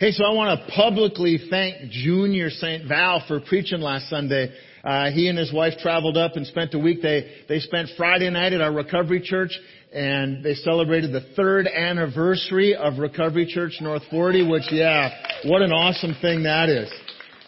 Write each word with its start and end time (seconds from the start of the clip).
Hey, 0.00 0.10
so 0.10 0.24
I 0.24 0.34
want 0.34 0.58
to 0.58 0.74
publicly 0.74 1.38
thank 1.48 1.88
Junior 1.88 2.50
St. 2.50 2.88
Val 2.88 3.22
for 3.28 3.38
preaching 3.38 3.80
last 3.80 4.10
Sunday. 4.10 4.52
Uh, 4.82 5.12
he 5.12 5.28
and 5.28 5.38
his 5.38 5.52
wife 5.52 5.74
traveled 5.78 6.16
up 6.16 6.32
and 6.34 6.44
spent 6.48 6.74
a 6.74 6.80
week. 6.80 7.00
They, 7.00 7.30
they 7.48 7.60
spent 7.60 7.90
Friday 7.96 8.28
night 8.28 8.52
at 8.52 8.60
our 8.60 8.72
recovery 8.72 9.20
church 9.20 9.56
and 9.92 10.44
they 10.44 10.54
celebrated 10.54 11.12
the 11.12 11.20
third 11.36 11.68
anniversary 11.68 12.74
of 12.74 12.98
Recovery 12.98 13.46
Church 13.46 13.78
North 13.80 14.02
40, 14.10 14.50
which, 14.50 14.64
yeah, 14.72 15.10
what 15.44 15.62
an 15.62 15.70
awesome 15.70 16.16
thing 16.20 16.42
that 16.42 16.68
is. 16.68 16.90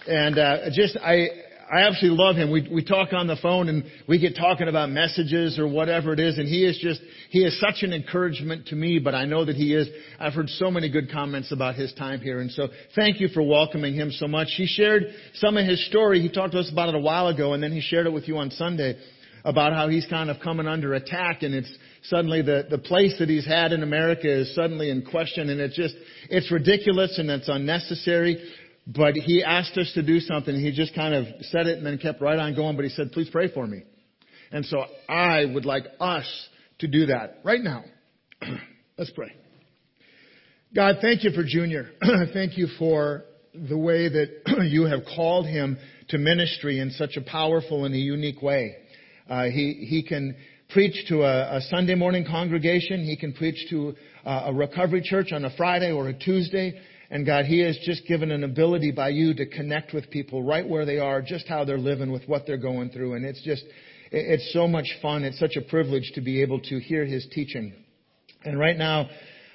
And, 0.07 0.39
uh, 0.39 0.71
just, 0.73 0.97
I, 0.99 1.27
I 1.73 1.81
absolutely 1.81 2.23
love 2.23 2.37
him. 2.37 2.51
We, 2.53 2.69
we 2.73 2.85
talk 2.85 3.13
on 3.13 3.27
the 3.27 3.37
phone 3.37 3.69
and 3.69 3.85
we 4.07 4.21
get 4.21 4.37
talking 4.37 4.69
about 4.69 4.89
messages 4.91 5.59
or 5.59 5.67
whatever 5.67 6.13
it 6.13 6.21
is 6.21 6.39
and 6.39 6.47
he 6.47 6.65
is 6.65 6.79
just, 6.79 7.01
he 7.31 7.41
is 7.41 7.59
such 7.61 7.83
an 7.83 7.93
encouragement 7.93 8.69
to 8.69 8.77
me, 8.77 9.01
but 9.01 9.17
I 9.17 9.25
know 9.25 9.45
that 9.45 9.57
he 9.57 9.75
is. 9.75 9.89
I've 10.21 10.33
heard 10.33 10.49
so 10.49 10.71
many 10.71 10.89
good 10.89 11.11
comments 11.11 11.51
about 11.51 11.75
his 11.75 11.93
time 11.95 12.21
here 12.21 12.41
and 12.41 12.53
so 12.53 12.69
thank 12.95 13.21
you 13.21 13.29
for 13.29 13.43
welcoming 13.43 13.95
him 13.95 14.13
so 14.13 14.29
much. 14.29 14.49
He 14.57 14.67
shared 14.67 15.05
some 15.35 15.57
of 15.57 15.67
his 15.67 15.85
story. 15.87 16.21
He 16.21 16.29
talked 16.29 16.53
to 16.53 16.61
us 16.61 16.71
about 16.71 16.91
it 16.91 16.95
a 16.95 17.01
while 17.01 17.27
ago 17.29 17.53
and 17.55 17.63
then 17.63 17.73
he 17.73 17.81
shared 17.81 18.07
it 18.07 18.13
with 18.13 18.29
you 18.29 18.39
on 18.39 18.51
Sunday 18.53 18.97
about 19.45 19.73
how 19.73 19.89
he's 19.89 20.07
kind 20.07 20.31
of 20.31 20.39
coming 20.41 20.69
under 20.69 20.95
attack 20.95 21.43
and 21.43 21.55
it's 21.55 21.73
suddenly 22.05 22.43
the, 22.43 22.67
the 22.71 22.79
place 22.79 23.17
that 23.19 23.29
he's 23.29 23.47
had 23.47 23.73
in 23.73 23.83
America 23.83 24.29
is 24.29 24.55
suddenly 24.55 24.91
in 24.91 25.05
question 25.05 25.51
and 25.51 25.61
it's 25.61 25.77
just, 25.77 25.95
it's 26.31 26.51
ridiculous 26.53 27.19
and 27.19 27.29
it's 27.29 27.49
unnecessary. 27.49 28.39
But 28.87 29.15
he 29.15 29.43
asked 29.43 29.77
us 29.77 29.91
to 29.95 30.03
do 30.03 30.21
something. 30.21 30.55
He 30.55 30.71
just 30.71 30.95
kind 30.95 31.15
of 31.15 31.27
said 31.43 31.67
it 31.67 31.79
and 31.79 31.87
then 31.87 31.99
kept 31.99 32.21
right 32.21 32.39
on 32.39 32.55
going. 32.55 32.77
But 32.77 32.85
he 32.85 32.91
said, 32.91 33.13
please 33.13 33.29
pray 33.31 33.53
for 33.53 33.67
me. 33.67 33.83
And 34.53 34.65
so 34.65 34.85
I 35.09 35.45
would 35.45 35.65
like 35.65 35.85
us 35.99 36.25
to 36.79 36.87
do 36.87 37.07
that 37.07 37.41
right 37.43 37.61
now. 37.61 37.85
Let's 38.99 39.11
pray. 39.11 39.33
God, 40.75 40.97
thank 41.01 41.25
you 41.25 41.31
for 41.31 41.43
Junior. 41.45 41.91
thank 42.33 42.57
you 42.57 42.69
for 42.79 43.25
the 43.55 43.77
way 43.77 44.09
that 44.09 44.65
you 44.71 44.85
have 44.85 45.01
called 45.17 45.47
him 45.47 45.79
to 46.09 46.19
ministry 46.19 46.79
in 46.79 46.91
such 46.91 47.17
a 47.17 47.21
powerful 47.21 47.85
and 47.85 47.95
a 47.95 47.99
unique 47.99 48.43
way. 48.43 48.77
Uh, 49.29 49.45
he, 49.45 49.87
he 49.89 50.05
can 50.05 50.37
preach 50.71 51.09
to 51.09 51.23
a, 51.23 51.57
a, 51.57 51.61
Sunday 51.63 51.95
morning 51.95 52.25
congregation. 52.25 53.05
He 53.05 53.17
can 53.17 53.33
preach 53.33 53.69
to 53.71 53.95
a, 54.25 54.31
a 54.47 54.53
recovery 54.53 55.03
church 55.03 55.33
on 55.33 55.45
a 55.45 55.57
Friday 55.57 55.91
or 55.91 56.09
a 56.09 56.15
Tuesday. 56.15 56.79
And 57.11 57.25
God, 57.25 57.45
He 57.45 57.61
has 57.61 57.79
just 57.85 58.07
given 58.07 58.31
an 58.31 58.45
ability 58.45 58.91
by 58.91 59.11
you 59.11 59.35
to 59.35 59.47
connect 59.47 59.95
with 59.95 60.11
people 60.11 60.43
right 60.43 60.69
where 60.69 60.85
they 60.85 60.99
are, 60.99 61.23
just 61.23 61.47
how 61.47 61.65
they're 61.65 61.79
living 61.79 62.11
with 62.11 62.27
what 62.27 62.47
they're 62.47 62.57
going 62.57 62.91
through. 62.91 63.15
And 63.15 63.25
it's 63.25 63.43
just, 63.43 63.65
it's 64.11 64.53
so 64.53 64.67
much 64.67 64.87
fun. 65.01 65.25
It's 65.25 65.39
such 65.39 65.57
a 65.57 65.61
privilege 65.61 66.11
to 66.15 66.21
be 66.21 66.43
able 66.43 66.61
to 66.61 66.81
hear 66.81 67.05
His 67.05 67.27
teaching. 67.33 67.73
And 68.45 68.59
right 68.59 68.77
now, 68.77 69.09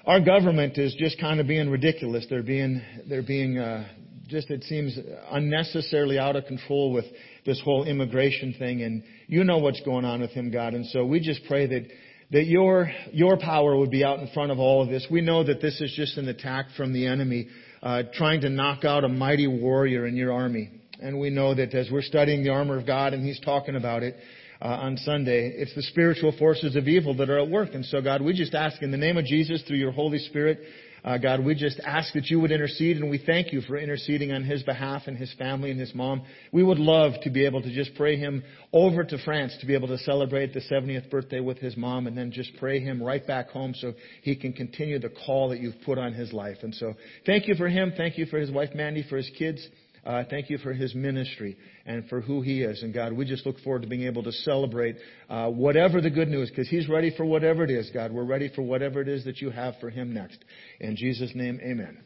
our 0.06 0.20
government 0.20 0.78
is 0.78 0.96
just 0.98 1.20
kind 1.20 1.40
of 1.40 1.48
being 1.48 1.70
ridiculous. 1.70 2.26
They're 2.30 2.44
being, 2.44 2.82
they're 3.08 3.22
being, 3.22 3.58
uh, 3.58 3.88
just, 4.28 4.50
it 4.50 4.64
seems 4.64 4.98
unnecessarily 5.30 6.18
out 6.18 6.36
of 6.36 6.46
control 6.46 6.94
with 6.94 7.06
this 7.46 7.62
whole 7.64 7.84
immigration 7.84 8.56
thing. 8.58 8.82
And 8.82 9.04
you 9.28 9.44
know 9.44 9.58
what's 9.58 9.82
going 9.82 10.06
on 10.06 10.22
with 10.22 10.32
him, 10.32 10.52
God. 10.52 10.74
And 10.74 10.86
so 10.88 11.06
we 11.06 11.20
just 11.20 11.42
pray 11.48 11.68
that 11.68 11.86
that 12.32 12.46
your, 12.46 12.92
your 13.12 13.38
power 13.38 13.78
would 13.78 13.92
be 13.92 14.04
out 14.04 14.20
in 14.20 14.28
front 14.34 14.52
of 14.52 14.60
all 14.60 14.82
of 14.82 14.90
this. 14.90 15.06
We 15.12 15.22
know 15.22 15.44
that 15.44 15.62
this 15.62 15.80
is 15.82 15.94
just 15.96 16.18
an 16.18 16.28
attack 16.30 16.68
from 16.78 16.94
the 16.94 17.06
enemy, 17.08 17.48
uh, 17.84 18.04
trying 18.14 18.42
to 18.42 18.50
knock 18.50 18.86
out 18.86 19.04
a 19.04 19.10
mighty 19.10 19.48
warrior 19.48 20.08
in 20.08 20.16
your 20.16 20.32
army. 20.32 20.72
And 21.02 21.20
we 21.20 21.30
know 21.30 21.54
that 21.56 21.74
as 21.74 21.90
we're 21.92 22.02
studying 22.02 22.44
the 22.44 22.52
armor 22.52 22.78
of 22.78 22.86
God 22.86 23.14
and 23.14 23.26
he's 23.26 23.40
talking 23.40 23.76
about 23.76 24.04
it, 24.04 24.16
uh, 24.62 24.68
on 24.68 24.96
Sunday. 24.98 25.52
It's 25.56 25.74
the 25.74 25.82
spiritual 25.82 26.34
forces 26.38 26.76
of 26.76 26.88
evil 26.88 27.16
that 27.16 27.30
are 27.30 27.40
at 27.40 27.50
work. 27.50 27.74
And 27.74 27.84
so, 27.84 28.00
God, 28.02 28.22
we 28.22 28.34
just 28.34 28.54
ask 28.54 28.82
in 28.84 28.92
the 28.92 28.98
name 28.98 29.18
of 29.18 29.26
Jesus 29.26 29.64
through 29.64 29.78
your 29.78 29.92
Holy 29.92 30.20
Spirit 30.20 30.60
uh, 31.04 31.18
God, 31.18 31.44
we 31.44 31.56
just 31.56 31.80
ask 31.80 32.14
that 32.14 32.28
you 32.28 32.40
would 32.40 32.52
intercede, 32.52 32.98
and 32.98 33.10
we 33.10 33.18
thank 33.18 33.52
you 33.52 33.62
for 33.62 33.78
interceding 33.78 34.32
on 34.32 34.44
his 34.44 34.62
behalf 34.64 35.04
and 35.08 35.18
his 35.18 35.34
family 35.34 35.72
and 35.72 35.80
his 35.80 35.96
mom. 35.96 36.22
We 36.52 36.64
would 36.64 36.78
love 36.78 37.14
to 37.24 37.30
be 37.30 37.46
able 37.46 37.62
to 37.64 37.74
just 37.74 37.96
pray 37.96 38.18
him 38.18 38.44
over 38.72 39.04
to 39.04 39.18
France 39.20 39.56
to 39.62 39.66
be 39.66 39.74
able 39.74 39.88
to 39.88 39.98
celebrate 40.00 40.54
the 40.54 40.62
70th 40.62 41.10
birthday 41.10 41.40
with 41.40 41.58
his 41.58 41.76
mom, 41.76 42.08
and 42.08 42.18
then 42.18 42.32
just 42.32 42.52
pray 42.60 42.80
him 42.80 43.02
right 43.02 43.26
back 43.26 43.50
home 43.50 43.74
so 43.74 43.94
he 44.22 44.36
can 44.36 44.54
continue 44.54 45.00
the 45.00 45.12
call 45.26 45.50
that 45.50 45.60
you've 45.60 45.82
put 45.86 45.98
on 45.98 46.14
his 46.14 46.32
life. 46.34 46.58
And 46.62 46.74
so, 46.76 46.94
thank 47.26 47.48
you 47.48 47.56
for 47.56 47.68
him. 47.68 47.94
Thank 47.98 48.18
you 48.18 48.26
for 48.28 48.38
his 48.38 48.52
wife 48.52 48.70
Mandy, 48.76 49.04
for 49.10 49.18
his 49.18 49.30
kids. 49.38 49.68
Uh, 50.04 50.24
thank 50.30 50.50
you 50.50 50.58
for 50.58 50.74
his 50.74 50.96
ministry 50.96 51.58
and 51.86 52.08
for 52.10 52.22
who 52.22 52.42
he 52.42 52.64
is. 52.64 52.82
And 52.82 52.92
God, 52.94 53.14
we 53.14 53.24
just 53.24 53.46
look 53.46 53.60
forward 53.60 53.84
to 53.84 53.88
being 53.88 54.04
able 54.04 54.24
to 54.24 54.32
celebrate 54.32 54.96
uh, 55.30 55.50
whatever 55.50 56.02
the 56.02 56.10
good 56.10 56.28
news, 56.28 56.50
because 56.50 56.68
he's 56.68 56.90
ready 56.90 57.14
for 57.16 57.24
whatever 57.24 57.64
it 57.64 57.70
is, 57.70 57.92
God. 57.94 58.12
We're 58.12 58.24
ready 58.24 58.52
for 58.54 58.64
whatever 58.64 59.02
it 59.02 59.08
is 59.08 59.26
that 59.26 59.42
you 59.42 59.52
have 59.52 59.76
for 59.80 59.92
him 59.92 60.14
next. 60.14 60.44
In 60.80 60.96
Jesus' 60.96 61.32
name, 61.36 61.60
amen. 61.62 62.00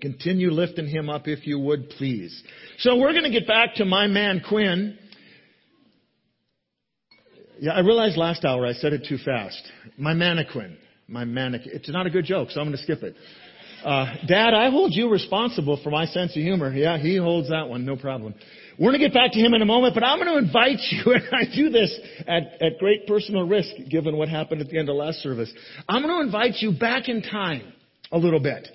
Continue 0.00 0.50
lifting 0.50 0.88
him 0.88 1.08
up 1.10 1.28
if 1.28 1.46
you 1.46 1.58
would, 1.58 1.90
please. 1.90 2.42
So 2.78 2.96
we're 2.96 3.12
going 3.12 3.24
to 3.24 3.30
get 3.30 3.46
back 3.46 3.74
to 3.74 3.84
my 3.84 4.06
man 4.06 4.42
Quinn. 4.48 4.98
Yeah, 7.60 7.72
I 7.72 7.80
realized 7.80 8.16
last 8.16 8.44
hour 8.44 8.66
I 8.66 8.72
said 8.72 8.92
it 8.92 9.06
too 9.08 9.18
fast. 9.18 9.62
My 9.96 10.14
mannequin. 10.14 10.78
My 11.06 11.24
mannequin. 11.24 11.70
It's 11.74 11.88
not 11.88 12.06
a 12.06 12.10
good 12.10 12.24
joke, 12.24 12.50
so 12.50 12.60
I'm 12.60 12.66
going 12.66 12.76
to 12.76 12.82
skip 12.82 13.02
it. 13.02 13.14
Uh, 13.84 14.06
Dad, 14.26 14.54
I 14.54 14.70
hold 14.70 14.94
you 14.94 15.10
responsible 15.10 15.78
for 15.84 15.90
my 15.90 16.06
sense 16.06 16.34
of 16.34 16.42
humor. 16.42 16.72
Yeah, 16.72 16.96
he 16.96 17.18
holds 17.18 17.50
that 17.50 17.68
one, 17.68 17.84
no 17.84 17.96
problem. 17.96 18.34
We're 18.78 18.90
going 18.90 19.00
to 19.00 19.06
get 19.08 19.12
back 19.12 19.32
to 19.32 19.38
him 19.38 19.52
in 19.52 19.60
a 19.60 19.66
moment, 19.66 19.92
but 19.92 20.02
I'm 20.02 20.18
going 20.18 20.32
to 20.32 20.38
invite 20.38 20.78
you, 20.90 21.12
and 21.12 21.22
I 21.30 21.54
do 21.54 21.68
this 21.68 21.94
at, 22.26 22.62
at 22.62 22.78
great 22.78 23.06
personal 23.06 23.46
risk 23.46 23.70
given 23.90 24.16
what 24.16 24.30
happened 24.30 24.62
at 24.62 24.68
the 24.68 24.78
end 24.78 24.88
of 24.88 24.96
last 24.96 25.18
service. 25.18 25.52
I'm 25.86 26.02
going 26.02 26.14
to 26.14 26.24
invite 26.24 26.54
you 26.62 26.72
back 26.72 27.10
in 27.10 27.20
time 27.20 27.74
a 28.10 28.16
little 28.16 28.40
bit. 28.40 28.68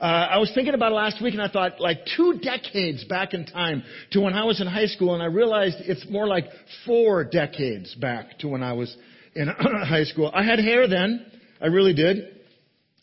Uh, 0.00 0.04
I 0.04 0.38
was 0.38 0.50
thinking 0.52 0.74
about 0.74 0.90
it 0.90 0.96
last 0.96 1.22
week 1.22 1.32
and 1.32 1.42
I 1.42 1.48
thought 1.48 1.80
like 1.80 2.00
two 2.16 2.40
decades 2.42 3.04
back 3.04 3.32
in 3.32 3.46
time 3.46 3.82
to 4.10 4.20
when 4.20 4.34
I 4.34 4.44
was 4.44 4.60
in 4.60 4.66
high 4.66 4.86
school 4.86 5.14
and 5.14 5.22
I 5.22 5.26
realized 5.26 5.76
it's 5.80 6.04
more 6.10 6.26
like 6.26 6.44
four 6.84 7.24
decades 7.24 7.94
back 7.94 8.38
to 8.40 8.48
when 8.48 8.62
I 8.62 8.74
was 8.74 8.94
in 9.34 9.48
high 9.58 10.04
school. 10.04 10.30
I 10.34 10.42
had 10.42 10.58
hair 10.58 10.86
then. 10.86 11.24
I 11.62 11.68
really 11.68 11.94
did. 11.94 12.35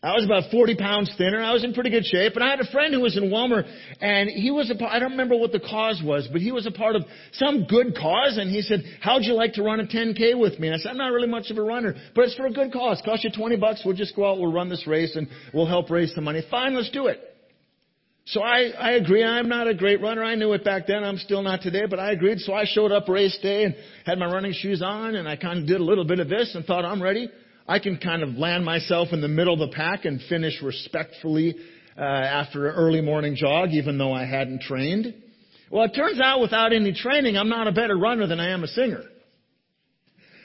I 0.03 0.11
was 0.11 0.25
about 0.25 0.51
40 0.51 0.75
pounds 0.75 1.13
thinner. 1.17 1.41
I 1.41 1.53
was 1.53 1.63
in 1.63 1.73
pretty 1.73 1.89
good 1.89 2.03
shape. 2.03 2.33
And 2.35 2.43
I 2.43 2.49
had 2.49 2.59
a 2.59 2.69
friend 2.69 2.93
who 2.93 2.99
was 2.99 3.15
in 3.15 3.31
Walmer, 3.31 3.63
and 4.01 4.29
he 4.29 4.51
was 4.51 4.69
a 4.69 4.75
part, 4.75 4.91
I 4.91 4.99
don't 4.99 5.11
remember 5.11 5.37
what 5.37 5.53
the 5.53 5.61
cause 5.61 6.01
was, 6.03 6.27
but 6.29 6.41
he 6.41 6.51
was 6.51 6.65
a 6.65 6.71
part 6.71 6.97
of 6.97 7.05
some 7.31 7.63
good 7.63 7.95
cause, 7.95 8.37
and 8.37 8.51
he 8.51 8.61
said, 8.61 8.83
how'd 8.99 9.23
you 9.23 9.33
like 9.33 9.53
to 9.53 9.63
run 9.63 9.79
a 9.79 9.85
10K 9.85 10.37
with 10.37 10.59
me? 10.59 10.67
And 10.67 10.75
I 10.75 10.79
said, 10.79 10.89
I'm 10.89 10.97
not 10.97 11.13
really 11.13 11.29
much 11.29 11.49
of 11.51 11.57
a 11.57 11.63
runner, 11.63 11.95
but 12.15 12.25
it's 12.25 12.35
for 12.35 12.47
a 12.47 12.51
good 12.51 12.73
cause. 12.73 13.01
Cost 13.05 13.23
you 13.23 13.31
20 13.31 13.55
bucks. 13.55 13.83
We'll 13.85 13.95
just 13.95 14.13
go 14.13 14.29
out, 14.29 14.39
we'll 14.39 14.51
run 14.51 14.67
this 14.67 14.85
race, 14.85 15.15
and 15.15 15.29
we'll 15.53 15.67
help 15.67 15.89
raise 15.89 16.13
some 16.13 16.25
money. 16.25 16.43
Fine, 16.51 16.75
let's 16.75 16.89
do 16.89 17.07
it. 17.07 17.21
So 18.25 18.41
I, 18.41 18.71
I 18.77 18.91
agree. 18.93 19.23
I'm 19.23 19.47
not 19.47 19.67
a 19.67 19.73
great 19.73 20.01
runner. 20.01 20.23
I 20.23 20.35
knew 20.35 20.51
it 20.53 20.65
back 20.65 20.87
then. 20.87 21.03
I'm 21.03 21.17
still 21.17 21.41
not 21.41 21.61
today, 21.61 21.83
but 21.89 21.99
I 21.99 22.11
agreed. 22.11 22.39
So 22.39 22.53
I 22.53 22.65
showed 22.65 22.91
up 22.91 23.07
race 23.07 23.37
day 23.41 23.63
and 23.65 23.75
had 24.05 24.17
my 24.17 24.25
running 24.25 24.53
shoes 24.53 24.81
on, 24.81 25.15
and 25.15 25.27
I 25.27 25.37
kind 25.37 25.59
of 25.59 25.67
did 25.67 25.79
a 25.79 25.83
little 25.83 26.05
bit 26.05 26.19
of 26.19 26.29
this 26.29 26.55
and 26.55 26.65
thought, 26.65 26.83
I'm 26.83 27.01
ready. 27.01 27.29
I 27.67 27.79
can 27.79 27.97
kind 27.97 28.23
of 28.23 28.35
land 28.35 28.65
myself 28.65 29.09
in 29.11 29.21
the 29.21 29.27
middle 29.27 29.53
of 29.53 29.59
the 29.59 29.75
pack 29.75 30.05
and 30.05 30.21
finish 30.27 30.61
respectfully 30.61 31.55
uh, 31.97 32.01
after 32.01 32.69
an 32.69 32.75
early 32.75 33.01
morning 33.01 33.35
jog, 33.35 33.69
even 33.71 33.97
though 33.97 34.13
I 34.13 34.25
hadn't 34.25 34.61
trained. 34.61 35.13
Well, 35.71 35.85
it 35.85 35.93
turns 35.95 36.19
out 36.21 36.41
without 36.41 36.73
any 36.73 36.93
training, 36.93 37.37
I'm 37.37 37.49
not 37.49 37.67
a 37.67 37.71
better 37.71 37.97
runner 37.97 38.27
than 38.27 38.39
I 38.39 38.49
am 38.49 38.63
a 38.63 38.67
singer. 38.67 39.03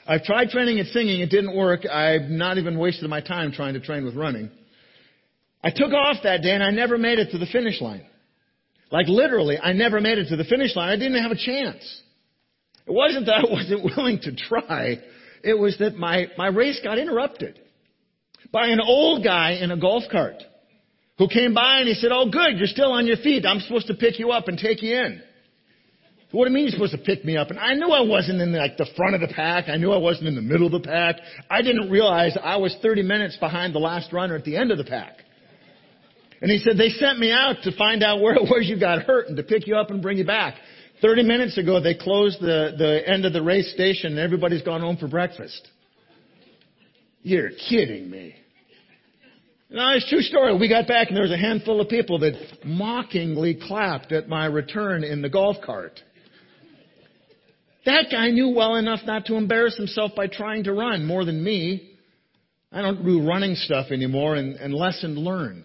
I've 0.07 0.23
tried 0.23 0.49
training 0.49 0.79
at 0.79 0.87
singing, 0.87 1.19
it 1.19 1.29
didn't 1.29 1.55
work. 1.55 1.85
I've 1.85 2.29
not 2.29 2.57
even 2.57 2.79
wasted 2.79 3.09
my 3.09 3.21
time 3.21 3.51
trying 3.51 3.75
to 3.75 3.79
train 3.79 4.05
with 4.05 4.15
running. 4.15 4.49
I 5.63 5.69
took 5.69 5.91
off 5.91 6.17
that 6.23 6.41
day 6.41 6.51
and 6.51 6.63
I 6.63 6.71
never 6.71 6.97
made 6.97 7.19
it 7.19 7.31
to 7.31 7.37
the 7.37 7.45
finish 7.45 7.81
line. 7.81 8.05
Like 8.91 9.07
literally, 9.07 9.59
I 9.59 9.73
never 9.73 10.01
made 10.01 10.17
it 10.17 10.29
to 10.29 10.35
the 10.35 10.45
finish 10.45 10.75
line. 10.75 10.89
I 10.89 10.95
didn't 10.95 11.21
have 11.21 11.31
a 11.31 11.35
chance. 11.35 12.01
It 12.87 12.93
wasn't 12.93 13.27
that 13.27 13.45
I 13.45 13.51
wasn't 13.51 13.83
willing 13.97 14.19
to 14.21 14.35
try. 14.35 14.97
It 15.43 15.57
was 15.57 15.77
that 15.79 15.95
my, 15.95 16.27
my 16.37 16.47
race 16.47 16.79
got 16.83 16.97
interrupted 16.97 17.59
by 18.51 18.67
an 18.67 18.79
old 18.81 19.23
guy 19.23 19.59
in 19.61 19.71
a 19.71 19.77
golf 19.77 20.03
cart 20.11 20.43
who 21.17 21.27
came 21.27 21.53
by 21.53 21.79
and 21.79 21.87
he 21.87 21.93
said, 21.93 22.11
Oh, 22.11 22.29
good, 22.29 22.57
you're 22.57 22.67
still 22.67 22.91
on 22.91 23.05
your 23.05 23.17
feet. 23.17 23.45
I'm 23.45 23.59
supposed 23.59 23.87
to 23.87 23.93
pick 23.93 24.19
you 24.19 24.31
up 24.31 24.47
and 24.47 24.57
take 24.57 24.81
you 24.81 24.95
in. 24.95 25.21
What 26.31 26.45
do 26.45 26.51
you 26.51 26.55
mean 26.55 26.65
you're 26.65 26.73
supposed 26.73 26.91
to 26.91 26.99
pick 26.99 27.25
me 27.25 27.37
up? 27.37 27.49
And 27.49 27.57
I 27.57 27.73
knew 27.73 27.89
I 27.89 28.01
wasn't 28.01 28.39
in 28.39 28.53
like 28.53 28.77
the 28.77 28.87
front 28.95 29.15
of 29.15 29.21
the 29.21 29.33
pack. 29.33 29.67
I 29.67 29.77
knew 29.77 29.91
I 29.91 29.97
wasn't 29.97 30.27
in 30.27 30.35
the 30.35 30.41
middle 30.41 30.67
of 30.67 30.71
the 30.71 30.87
pack. 30.87 31.15
I 31.49 31.61
didn't 31.63 31.89
realize 31.89 32.37
I 32.41 32.57
was 32.57 32.75
30 32.81 33.01
minutes 33.01 33.37
behind 33.37 33.73
the 33.73 33.79
last 33.79 34.13
runner 34.13 34.35
at 34.35 34.43
the 34.43 34.55
end 34.55 34.71
of 34.71 34.77
the 34.77 34.83
pack. 34.83 35.17
And 36.41 36.51
he 36.51 36.59
said, 36.59 36.77
they 36.77 36.89
sent 36.89 37.19
me 37.19 37.31
out 37.31 37.57
to 37.63 37.75
find 37.75 38.03
out 38.03 38.21
where 38.21 38.35
it 38.35 38.43
was 38.43 38.67
you 38.67 38.79
got 38.79 39.03
hurt 39.03 39.27
and 39.27 39.37
to 39.37 39.43
pick 39.43 39.67
you 39.67 39.75
up 39.75 39.89
and 39.89 40.01
bring 40.01 40.17
you 40.17 40.25
back. 40.25 40.55
30 41.01 41.23
minutes 41.23 41.57
ago, 41.57 41.79
they 41.79 41.95
closed 41.95 42.39
the, 42.41 42.73
the 42.77 43.01
end 43.07 43.25
of 43.25 43.33
the 43.33 43.41
race 43.41 43.71
station 43.73 44.11
and 44.11 44.19
everybody's 44.19 44.61
gone 44.61 44.81
home 44.81 44.97
for 44.97 45.07
breakfast. 45.07 45.67
You're 47.21 47.51
kidding 47.69 48.09
me. 48.09 48.35
No, 49.69 49.91
it's 49.93 50.09
true 50.09 50.21
story. 50.21 50.57
We 50.57 50.67
got 50.67 50.87
back 50.87 51.09
and 51.09 51.15
there 51.15 51.23
was 51.23 51.31
a 51.31 51.37
handful 51.37 51.79
of 51.79 51.89
people 51.89 52.19
that 52.19 52.33
mockingly 52.65 53.59
clapped 53.61 54.11
at 54.11 54.27
my 54.27 54.45
return 54.45 55.03
in 55.03 55.21
the 55.21 55.29
golf 55.29 55.57
cart. 55.63 55.99
That 57.85 58.07
guy 58.11 58.29
knew 58.29 58.49
well 58.49 58.75
enough 58.75 59.01
not 59.05 59.25
to 59.25 59.35
embarrass 59.35 59.77
himself 59.77 60.11
by 60.15 60.27
trying 60.27 60.65
to 60.65 60.73
run 60.73 61.05
more 61.05 61.23
than 61.23 61.43
me. 61.43 61.97
I 62.71 62.81
don't 62.81 63.05
do 63.05 63.25
running 63.25 63.55
stuff 63.55 63.87
anymore 63.91 64.35
and, 64.35 64.55
and 64.55 64.73
lesson 64.73 65.15
learned. 65.15 65.63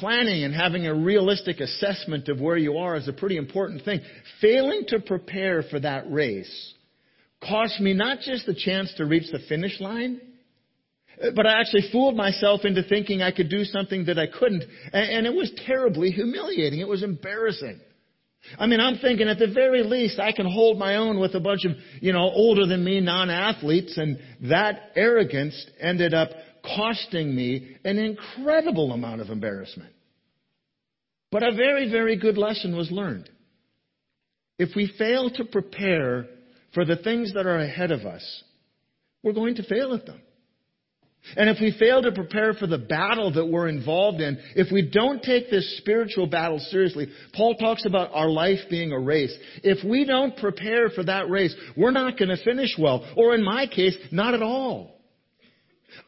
Planning 0.00 0.42
and 0.42 0.54
having 0.54 0.86
a 0.86 0.94
realistic 0.94 1.60
assessment 1.60 2.28
of 2.28 2.40
where 2.40 2.56
you 2.56 2.78
are 2.78 2.96
is 2.96 3.06
a 3.06 3.12
pretty 3.12 3.36
important 3.36 3.84
thing. 3.84 4.00
Failing 4.40 4.84
to 4.88 4.98
prepare 4.98 5.62
for 5.62 5.78
that 5.78 6.10
race 6.10 6.74
cost 7.46 7.80
me 7.80 7.92
not 7.92 8.20
just 8.20 8.46
the 8.46 8.54
chance 8.54 8.92
to 8.96 9.04
reach 9.04 9.30
the 9.30 9.38
finish 9.48 9.80
line, 9.80 10.20
but 11.34 11.46
I 11.46 11.60
actually 11.60 11.90
fooled 11.92 12.16
myself 12.16 12.64
into 12.64 12.82
thinking 12.82 13.22
I 13.22 13.30
could 13.30 13.50
do 13.50 13.64
something 13.64 14.06
that 14.06 14.18
I 14.18 14.26
couldn't. 14.26 14.64
And 14.92 15.26
it 15.26 15.34
was 15.34 15.52
terribly 15.66 16.10
humiliating. 16.10 16.80
It 16.80 16.88
was 16.88 17.02
embarrassing. 17.02 17.80
I 18.58 18.66
mean, 18.66 18.80
I'm 18.80 18.96
thinking 18.98 19.28
at 19.28 19.38
the 19.38 19.52
very 19.52 19.82
least 19.82 20.18
I 20.18 20.32
can 20.32 20.50
hold 20.50 20.78
my 20.78 20.96
own 20.96 21.20
with 21.20 21.34
a 21.34 21.40
bunch 21.40 21.66
of, 21.66 21.72
you 22.00 22.12
know, 22.12 22.20
older 22.20 22.66
than 22.66 22.82
me 22.82 23.00
non-athletes 23.00 23.98
and 23.98 24.18
that 24.48 24.92
arrogance 24.96 25.66
ended 25.78 26.14
up 26.14 26.30
costing 26.62 27.34
me 27.34 27.76
an 27.84 27.98
incredible 27.98 28.92
amount 28.92 29.20
of 29.20 29.30
embarrassment. 29.30 29.92
But 31.30 31.42
a 31.42 31.54
very, 31.54 31.90
very 31.90 32.16
good 32.16 32.36
lesson 32.36 32.76
was 32.76 32.90
learned. 32.90 33.30
If 34.58 34.70
we 34.74 34.92
fail 34.98 35.30
to 35.30 35.44
prepare 35.44 36.26
for 36.74 36.84
the 36.84 36.96
things 36.96 37.32
that 37.34 37.46
are 37.46 37.58
ahead 37.58 37.92
of 37.92 38.00
us, 38.00 38.42
we're 39.22 39.32
going 39.32 39.54
to 39.56 39.62
fail 39.62 39.94
at 39.94 40.06
them. 40.06 40.20
And 41.36 41.50
if 41.50 41.58
we 41.60 41.76
fail 41.78 42.02
to 42.02 42.12
prepare 42.12 42.54
for 42.54 42.66
the 42.66 42.78
battle 42.78 43.32
that 43.34 43.46
we're 43.46 43.68
involved 43.68 44.20
in, 44.20 44.38
if 44.56 44.72
we 44.72 44.88
don't 44.90 45.22
take 45.22 45.50
this 45.50 45.78
spiritual 45.78 46.26
battle 46.26 46.58
seriously, 46.58 47.08
Paul 47.34 47.54
talks 47.56 47.84
about 47.84 48.10
our 48.14 48.28
life 48.28 48.58
being 48.70 48.92
a 48.92 48.98
race. 48.98 49.36
If 49.62 49.84
we 49.84 50.04
don't 50.04 50.36
prepare 50.36 50.88
for 50.88 51.04
that 51.04 51.28
race, 51.28 51.54
we're 51.76 51.90
not 51.90 52.18
going 52.18 52.30
to 52.30 52.42
finish 52.42 52.74
well. 52.78 53.06
Or 53.16 53.34
in 53.34 53.44
my 53.44 53.66
case, 53.66 53.96
not 54.10 54.34
at 54.34 54.42
all. 54.42 54.99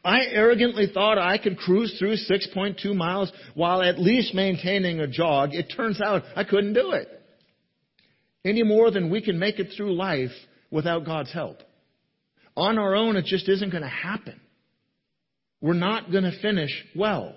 I 0.03 0.21
arrogantly 0.31 0.87
thought 0.93 1.17
I 1.17 1.37
could 1.37 1.57
cruise 1.57 1.95
through 1.97 2.15
6.2 2.15 2.95
miles 2.95 3.31
while 3.53 3.81
at 3.81 3.99
least 3.99 4.33
maintaining 4.33 4.99
a 4.99 5.07
jog. 5.07 5.53
It 5.53 5.73
turns 5.75 6.01
out 6.01 6.23
I 6.35 6.43
couldn't 6.43 6.73
do 6.73 6.91
it. 6.91 7.07
Any 8.45 8.63
more 8.63 8.91
than 8.91 9.09
we 9.09 9.21
can 9.21 9.39
make 9.39 9.59
it 9.59 9.69
through 9.75 9.95
life 9.95 10.31
without 10.69 11.05
God's 11.05 11.31
help. 11.31 11.57
On 12.55 12.77
our 12.77 12.95
own, 12.95 13.15
it 13.15 13.25
just 13.25 13.47
isn't 13.49 13.71
going 13.71 13.83
to 13.83 13.89
happen 13.89 14.39
we're 15.63 15.73
not 15.73 16.11
going 16.11 16.25
to 16.25 16.41
finish 16.41 16.71
well. 16.93 17.33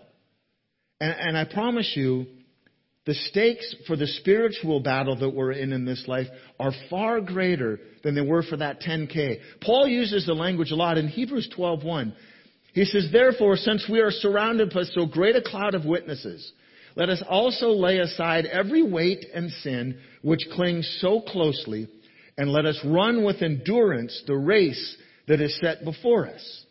And, 1.00 1.14
and 1.16 1.38
I 1.38 1.44
promise 1.44 1.92
you, 1.94 2.26
the 3.06 3.14
stakes 3.14 3.76
for 3.86 3.94
the 3.94 4.08
spiritual 4.08 4.80
battle 4.80 5.16
that 5.20 5.30
we're 5.30 5.52
in 5.52 5.72
in 5.72 5.84
this 5.84 6.04
life 6.08 6.26
are 6.58 6.72
far 6.90 7.20
greater 7.20 7.78
than 8.02 8.16
they 8.16 8.20
were 8.20 8.42
for 8.42 8.56
that 8.56 8.80
10K. 8.80 9.38
Paul 9.64 9.86
uses 9.86 10.26
the 10.26 10.34
language 10.34 10.72
a 10.72 10.74
lot 10.74 10.98
in 10.98 11.06
Hebrews 11.06 11.54
12:1. 11.56 12.14
He 12.76 12.84
says, 12.84 13.10
"Therefore, 13.10 13.56
since 13.56 13.88
we 13.88 14.00
are 14.00 14.10
surrounded 14.10 14.68
by 14.68 14.82
so 14.82 15.06
great 15.06 15.34
a 15.34 15.40
cloud 15.40 15.74
of 15.74 15.86
witnesses, 15.86 16.52
let 16.94 17.08
us 17.08 17.22
also 17.26 17.70
lay 17.70 18.00
aside 18.00 18.44
every 18.44 18.82
weight 18.82 19.24
and 19.32 19.50
sin 19.50 19.96
which 20.20 20.50
clings 20.50 20.86
so 21.00 21.22
closely, 21.22 21.88
and 22.36 22.52
let 22.52 22.66
us 22.66 22.78
run 22.84 23.24
with 23.24 23.40
endurance 23.40 24.22
the 24.26 24.36
race 24.36 24.94
that 25.26 25.40
is 25.40 25.58
set 25.58 25.84
before 25.84 26.26
us." 26.26 26.66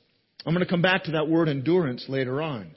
I'm 0.45 0.53
going 0.53 0.63
to 0.63 0.69
come 0.69 0.83
back 0.83 1.05
to 1.05 1.13
that 1.13 1.27
word 1.27 1.49
endurance 1.49 2.07
later 2.07 2.39
on. 2.39 2.75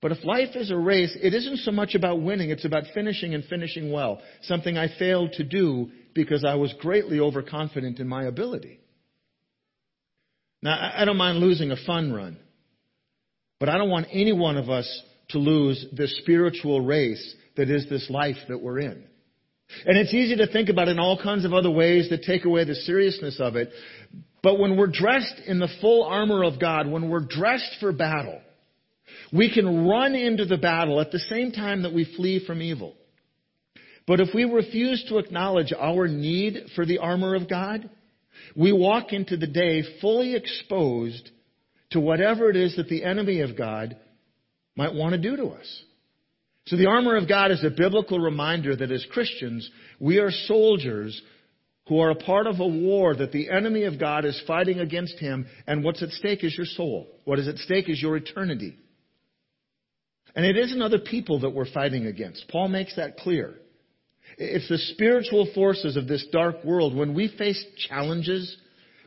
But 0.00 0.12
if 0.12 0.24
life 0.24 0.54
is 0.54 0.70
a 0.70 0.76
race, 0.76 1.16
it 1.20 1.34
isn't 1.34 1.56
so 1.56 1.72
much 1.72 1.96
about 1.96 2.22
winning, 2.22 2.50
it's 2.50 2.64
about 2.64 2.86
finishing 2.94 3.34
and 3.34 3.44
finishing 3.46 3.90
well. 3.90 4.22
Something 4.42 4.78
I 4.78 4.86
failed 4.86 5.32
to 5.32 5.42
do 5.42 5.90
because 6.14 6.44
I 6.44 6.54
was 6.54 6.72
greatly 6.74 7.18
overconfident 7.18 7.98
in 7.98 8.06
my 8.06 8.22
ability. 8.26 8.78
Now, 10.62 10.92
I 10.96 11.04
don't 11.04 11.16
mind 11.16 11.38
losing 11.38 11.70
a 11.70 11.76
fun 11.86 12.12
run, 12.12 12.38
but 13.60 13.68
I 13.68 13.78
don't 13.78 13.90
want 13.90 14.08
any 14.12 14.32
one 14.32 14.56
of 14.56 14.70
us 14.70 15.02
to 15.30 15.38
lose 15.38 15.84
this 15.92 16.16
spiritual 16.18 16.80
race 16.80 17.34
that 17.56 17.70
is 17.70 17.88
this 17.88 18.08
life 18.10 18.36
that 18.48 18.58
we're 18.58 18.78
in. 18.80 19.04
And 19.84 19.98
it's 19.98 20.14
easy 20.14 20.36
to 20.36 20.46
think 20.46 20.68
about 20.68 20.88
it 20.88 20.92
in 20.92 20.98
all 20.98 21.20
kinds 21.20 21.44
of 21.44 21.52
other 21.52 21.70
ways 21.70 22.08
that 22.10 22.22
take 22.22 22.44
away 22.44 22.64
the 22.64 22.74
seriousness 22.74 23.38
of 23.40 23.56
it. 23.56 23.70
But 24.42 24.58
when 24.58 24.76
we're 24.76 24.86
dressed 24.86 25.40
in 25.46 25.58
the 25.58 25.68
full 25.80 26.04
armor 26.04 26.44
of 26.44 26.60
God, 26.60 26.88
when 26.88 27.10
we're 27.10 27.26
dressed 27.28 27.76
for 27.80 27.92
battle, 27.92 28.40
we 29.32 29.52
can 29.52 29.86
run 29.86 30.14
into 30.14 30.44
the 30.44 30.56
battle 30.56 31.00
at 31.00 31.10
the 31.10 31.18
same 31.18 31.50
time 31.50 31.82
that 31.82 31.92
we 31.92 32.04
flee 32.16 32.44
from 32.46 32.62
evil. 32.62 32.94
But 34.06 34.20
if 34.20 34.32
we 34.32 34.44
refuse 34.44 35.04
to 35.08 35.18
acknowledge 35.18 35.72
our 35.76 36.06
need 36.06 36.70
for 36.76 36.86
the 36.86 36.98
armor 36.98 37.34
of 37.34 37.48
God, 37.48 37.90
we 38.54 38.72
walk 38.72 39.12
into 39.12 39.36
the 39.36 39.46
day 39.46 39.82
fully 40.00 40.34
exposed 40.34 41.30
to 41.90 42.00
whatever 42.00 42.50
it 42.50 42.56
is 42.56 42.76
that 42.76 42.88
the 42.88 43.04
enemy 43.04 43.40
of 43.40 43.56
God 43.56 43.96
might 44.76 44.94
want 44.94 45.12
to 45.14 45.20
do 45.20 45.36
to 45.36 45.48
us. 45.48 45.82
So 46.66 46.76
the 46.76 46.86
armor 46.86 47.16
of 47.16 47.28
God 47.28 47.52
is 47.52 47.62
a 47.62 47.70
biblical 47.70 48.18
reminder 48.18 48.74
that 48.74 48.90
as 48.90 49.06
Christians, 49.10 49.70
we 50.00 50.18
are 50.18 50.30
soldiers 50.30 51.20
who 51.88 52.00
are 52.00 52.10
a 52.10 52.16
part 52.16 52.48
of 52.48 52.58
a 52.58 52.66
war 52.66 53.14
that 53.14 53.30
the 53.30 53.48
enemy 53.48 53.84
of 53.84 54.00
God 54.00 54.24
is 54.24 54.42
fighting 54.46 54.80
against 54.80 55.18
him, 55.20 55.46
and 55.66 55.84
what's 55.84 56.02
at 56.02 56.10
stake 56.10 56.42
is 56.42 56.56
your 56.56 56.66
soul. 56.66 57.06
What 57.24 57.38
is 57.38 57.46
at 57.46 57.58
stake 57.58 57.88
is 57.88 58.02
your 58.02 58.16
eternity. 58.16 58.76
And 60.34 60.44
it 60.44 60.56
isn't 60.56 60.82
other 60.82 60.98
people 60.98 61.40
that 61.40 61.50
we're 61.50 61.70
fighting 61.70 62.06
against. 62.06 62.48
Paul 62.48 62.68
makes 62.68 62.96
that 62.96 63.16
clear. 63.16 63.54
It's 64.38 64.68
the 64.68 64.78
spiritual 64.78 65.48
forces 65.54 65.96
of 65.96 66.06
this 66.06 66.26
dark 66.30 66.64
world. 66.64 66.94
When 66.94 67.14
we 67.14 67.28
face 67.36 67.64
challenges, 67.88 68.56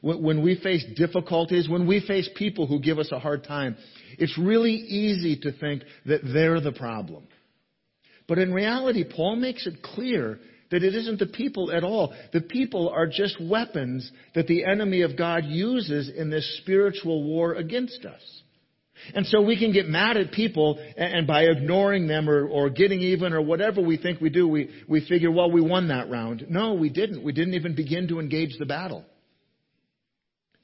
when 0.01 0.41
we 0.41 0.59
face 0.59 0.83
difficulties, 0.95 1.69
when 1.69 1.85
we 1.85 1.99
face 1.99 2.29
people 2.35 2.65
who 2.65 2.79
give 2.79 2.99
us 2.99 3.11
a 3.11 3.19
hard 3.19 3.43
time, 3.43 3.75
it's 4.17 4.37
really 4.37 4.73
easy 4.73 5.39
to 5.41 5.51
think 5.51 5.83
that 6.05 6.21
they're 6.23 6.61
the 6.61 6.71
problem. 6.71 7.27
But 8.27 8.39
in 8.39 8.53
reality, 8.53 9.03
Paul 9.03 9.35
makes 9.35 9.67
it 9.67 9.81
clear 9.83 10.39
that 10.71 10.83
it 10.83 10.95
isn't 10.95 11.19
the 11.19 11.25
people 11.25 11.71
at 11.71 11.83
all. 11.83 12.13
The 12.31 12.41
people 12.41 12.89
are 12.89 13.07
just 13.07 13.41
weapons 13.41 14.09
that 14.35 14.47
the 14.47 14.65
enemy 14.65 15.01
of 15.01 15.17
God 15.17 15.45
uses 15.45 16.09
in 16.15 16.29
this 16.29 16.59
spiritual 16.61 17.23
war 17.23 17.55
against 17.55 18.05
us. 18.05 18.21
And 19.13 19.25
so 19.25 19.41
we 19.41 19.57
can 19.57 19.71
get 19.71 19.87
mad 19.87 20.17
at 20.17 20.31
people, 20.31 20.79
and 20.97 21.25
by 21.25 21.43
ignoring 21.43 22.07
them 22.07 22.29
or, 22.29 22.47
or 22.47 22.69
getting 22.69 23.01
even 23.01 23.33
or 23.33 23.41
whatever 23.41 23.81
we 23.81 23.97
think 23.97 24.21
we 24.21 24.29
do, 24.29 24.47
we, 24.47 24.69
we 24.87 25.05
figure, 25.07 25.31
well, 25.31 25.51
we 25.51 25.61
won 25.61 25.87
that 25.87 26.09
round. 26.09 26.45
No, 26.49 26.73
we 26.73 26.89
didn't. 26.89 27.23
We 27.23 27.31
didn't 27.31 27.53
even 27.53 27.75
begin 27.75 28.07
to 28.09 28.19
engage 28.19 28.57
the 28.57 28.65
battle. 28.65 29.05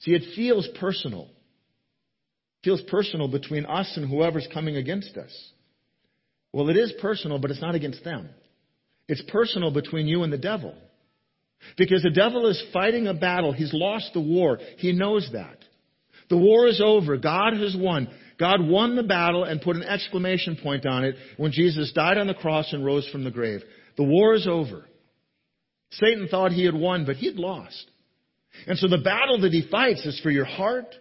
See, 0.02 0.12
it 0.12 0.36
feels 0.36 0.68
personal. 0.80 1.24
It 1.24 2.66
feels 2.66 2.82
personal 2.90 3.28
between 3.28 3.66
us 3.66 3.92
and 3.96 4.10
whoever's 4.10 4.48
coming 4.54 4.76
against 4.76 5.18
us. 5.18 5.32
Well, 6.52 6.70
it 6.70 6.78
is 6.78 6.94
personal, 7.02 7.40
but 7.40 7.52
it's 7.52 7.62
not 7.62 7.76
against 7.76 8.04
them. 8.04 8.30
It's 9.08 9.24
personal 9.28 9.72
between 9.72 10.08
you 10.08 10.24
and 10.24 10.32
the 10.32 10.38
devil. 10.38 10.76
Because 11.78 12.04
the 12.04 12.12
devil 12.12 12.48
is 12.48 12.64
fighting 12.74 13.08
a 13.08 13.14
battle. 13.14 13.52
He's 13.52 13.74
lost 13.74 14.12
the 14.14 14.22
war. 14.22 14.60
He 14.78 14.92
knows 14.92 15.28
that. 15.34 15.58
The 16.30 16.38
war 16.38 16.68
is 16.68 16.82
over. 16.84 17.18
God 17.18 17.54
has 17.54 17.76
won. 17.78 18.08
God 18.40 18.68
won 18.68 18.96
the 18.96 19.04
battle 19.04 19.44
and 19.44 19.62
put 19.62 19.76
an 19.76 19.84
exclamation 19.84 20.58
point 20.62 20.86
on 20.86 21.04
it 21.06 21.16
when 21.38 21.52
Jesus 21.52 21.92
died 21.94 22.18
on 22.18 22.28
the 22.28 22.34
cross 22.34 22.72
and 22.74 22.84
rose 22.86 23.08
from 23.10 23.24
the 23.24 23.32
grave. 23.32 23.62
The 23.98 24.04
war 24.04 24.34
is 24.34 24.48
over. 24.48 24.86
Satan 25.92 26.28
thought 26.30 26.52
he 26.52 26.66
had 26.66 26.76
won, 26.76 27.06
but 27.06 27.16
he 27.16 27.28
had 27.28 27.38
lost. 27.38 27.90
And 28.68 28.78
so 28.78 28.88
the 28.88 28.98
battle 28.98 29.42
that 29.42 29.52
he 29.52 29.68
fights 29.70 30.06
is 30.06 30.20
for 30.22 30.32
your 30.32 30.46
heart, 30.46 30.96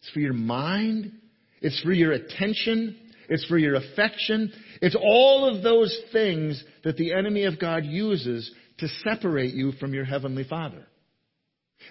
it's 0.00 0.10
for 0.10 0.20
your 0.20 0.32
mind, 0.32 1.12
it's 1.60 1.80
for 1.80 1.92
your 1.92 2.12
attention, 2.12 2.96
it's 3.28 3.44
for 3.46 3.58
your 3.58 3.74
affection. 3.74 4.52
It's 4.80 4.96
all 4.96 5.54
of 5.54 5.62
those 5.62 5.96
things 6.12 6.62
that 6.84 6.96
the 6.96 7.12
enemy 7.12 7.44
of 7.44 7.58
God 7.58 7.84
uses 7.84 8.50
to 8.78 8.88
separate 9.04 9.54
you 9.54 9.72
from 9.72 9.92
your 9.92 10.04
heavenly 10.04 10.44
Father. 10.44 10.86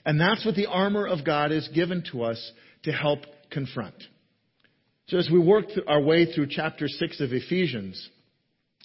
And 0.05 0.19
that's 0.19 0.45
what 0.45 0.55
the 0.55 0.67
armor 0.67 1.05
of 1.05 1.25
God 1.25 1.51
is 1.51 1.67
given 1.69 2.03
to 2.11 2.23
us 2.23 2.51
to 2.83 2.91
help 2.91 3.19
confront. 3.51 3.95
So 5.07 5.17
as 5.17 5.29
we 5.31 5.39
worked 5.39 5.71
our 5.87 6.01
way 6.01 6.31
through 6.33 6.47
chapter 6.49 6.87
6 6.87 7.21
of 7.21 7.31
Ephesians, 7.31 8.09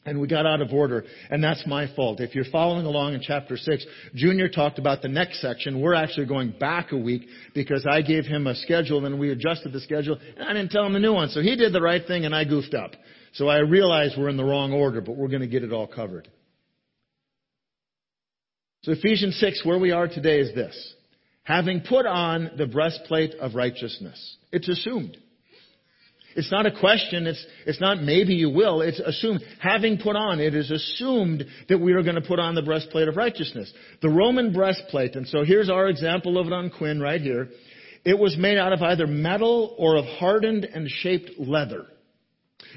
and 0.04 0.20
we 0.20 0.26
got 0.26 0.46
out 0.46 0.60
of 0.60 0.72
order, 0.72 1.04
and 1.30 1.42
that's 1.42 1.64
my 1.66 1.92
fault. 1.94 2.20
If 2.20 2.34
you're 2.34 2.44
following 2.50 2.86
along 2.86 3.14
in 3.14 3.20
chapter 3.20 3.56
6, 3.56 3.86
Junior 4.14 4.48
talked 4.48 4.78
about 4.78 5.02
the 5.02 5.08
next 5.08 5.40
section. 5.40 5.80
We're 5.80 5.94
actually 5.94 6.26
going 6.26 6.52
back 6.58 6.92
a 6.92 6.96
week 6.96 7.22
because 7.54 7.86
I 7.88 8.02
gave 8.02 8.24
him 8.24 8.46
a 8.46 8.54
schedule 8.54 9.04
and 9.04 9.18
we 9.18 9.30
adjusted 9.30 9.72
the 9.72 9.80
schedule, 9.80 10.18
and 10.36 10.48
I 10.48 10.52
didn't 10.52 10.70
tell 10.70 10.84
him 10.84 10.92
the 10.92 11.00
new 11.00 11.12
one. 11.12 11.28
So 11.28 11.40
he 11.40 11.56
did 11.56 11.72
the 11.72 11.80
right 11.80 12.04
thing 12.06 12.24
and 12.24 12.34
I 12.34 12.44
goofed 12.44 12.74
up. 12.74 12.92
So 13.34 13.48
I 13.48 13.58
realize 13.58 14.14
we're 14.16 14.28
in 14.28 14.36
the 14.36 14.44
wrong 14.44 14.72
order, 14.72 15.00
but 15.00 15.16
we're 15.16 15.28
going 15.28 15.40
to 15.40 15.46
get 15.48 15.64
it 15.64 15.72
all 15.72 15.86
covered. 15.86 16.28
So 18.82 18.92
Ephesians 18.92 19.38
6, 19.38 19.64
where 19.64 19.78
we 19.78 19.92
are 19.92 20.08
today 20.08 20.40
is 20.40 20.54
this. 20.54 20.94
Having 21.44 21.82
put 21.88 22.06
on 22.06 22.52
the 22.58 22.66
breastplate 22.66 23.34
of 23.34 23.54
righteousness. 23.54 24.36
It's 24.52 24.68
assumed. 24.68 25.16
It's 26.36 26.50
not 26.50 26.66
a 26.66 26.78
question. 26.78 27.26
It's, 27.26 27.44
it's 27.66 27.80
not 27.80 28.02
maybe 28.02 28.34
you 28.34 28.50
will. 28.50 28.80
It's 28.80 29.00
assumed. 29.00 29.42
Having 29.60 29.98
put 29.98 30.16
on, 30.16 30.40
it 30.40 30.54
is 30.54 30.70
assumed 30.70 31.44
that 31.68 31.78
we 31.78 31.92
are 31.92 32.02
going 32.02 32.14
to 32.16 32.20
put 32.20 32.38
on 32.38 32.54
the 32.54 32.62
breastplate 32.62 33.08
of 33.08 33.16
righteousness. 33.16 33.72
The 34.00 34.08
Roman 34.08 34.52
breastplate, 34.52 35.16
and 35.16 35.26
so 35.26 35.44
here's 35.44 35.70
our 35.70 35.88
example 35.88 36.38
of 36.38 36.46
it 36.46 36.52
on 36.52 36.70
Quinn 36.70 37.00
right 37.00 37.20
here. 37.20 37.48
It 38.04 38.18
was 38.18 38.36
made 38.36 38.58
out 38.58 38.72
of 38.72 38.82
either 38.82 39.06
metal 39.06 39.74
or 39.78 39.96
of 39.96 40.04
hardened 40.04 40.64
and 40.64 40.88
shaped 40.88 41.38
leather. 41.38 41.86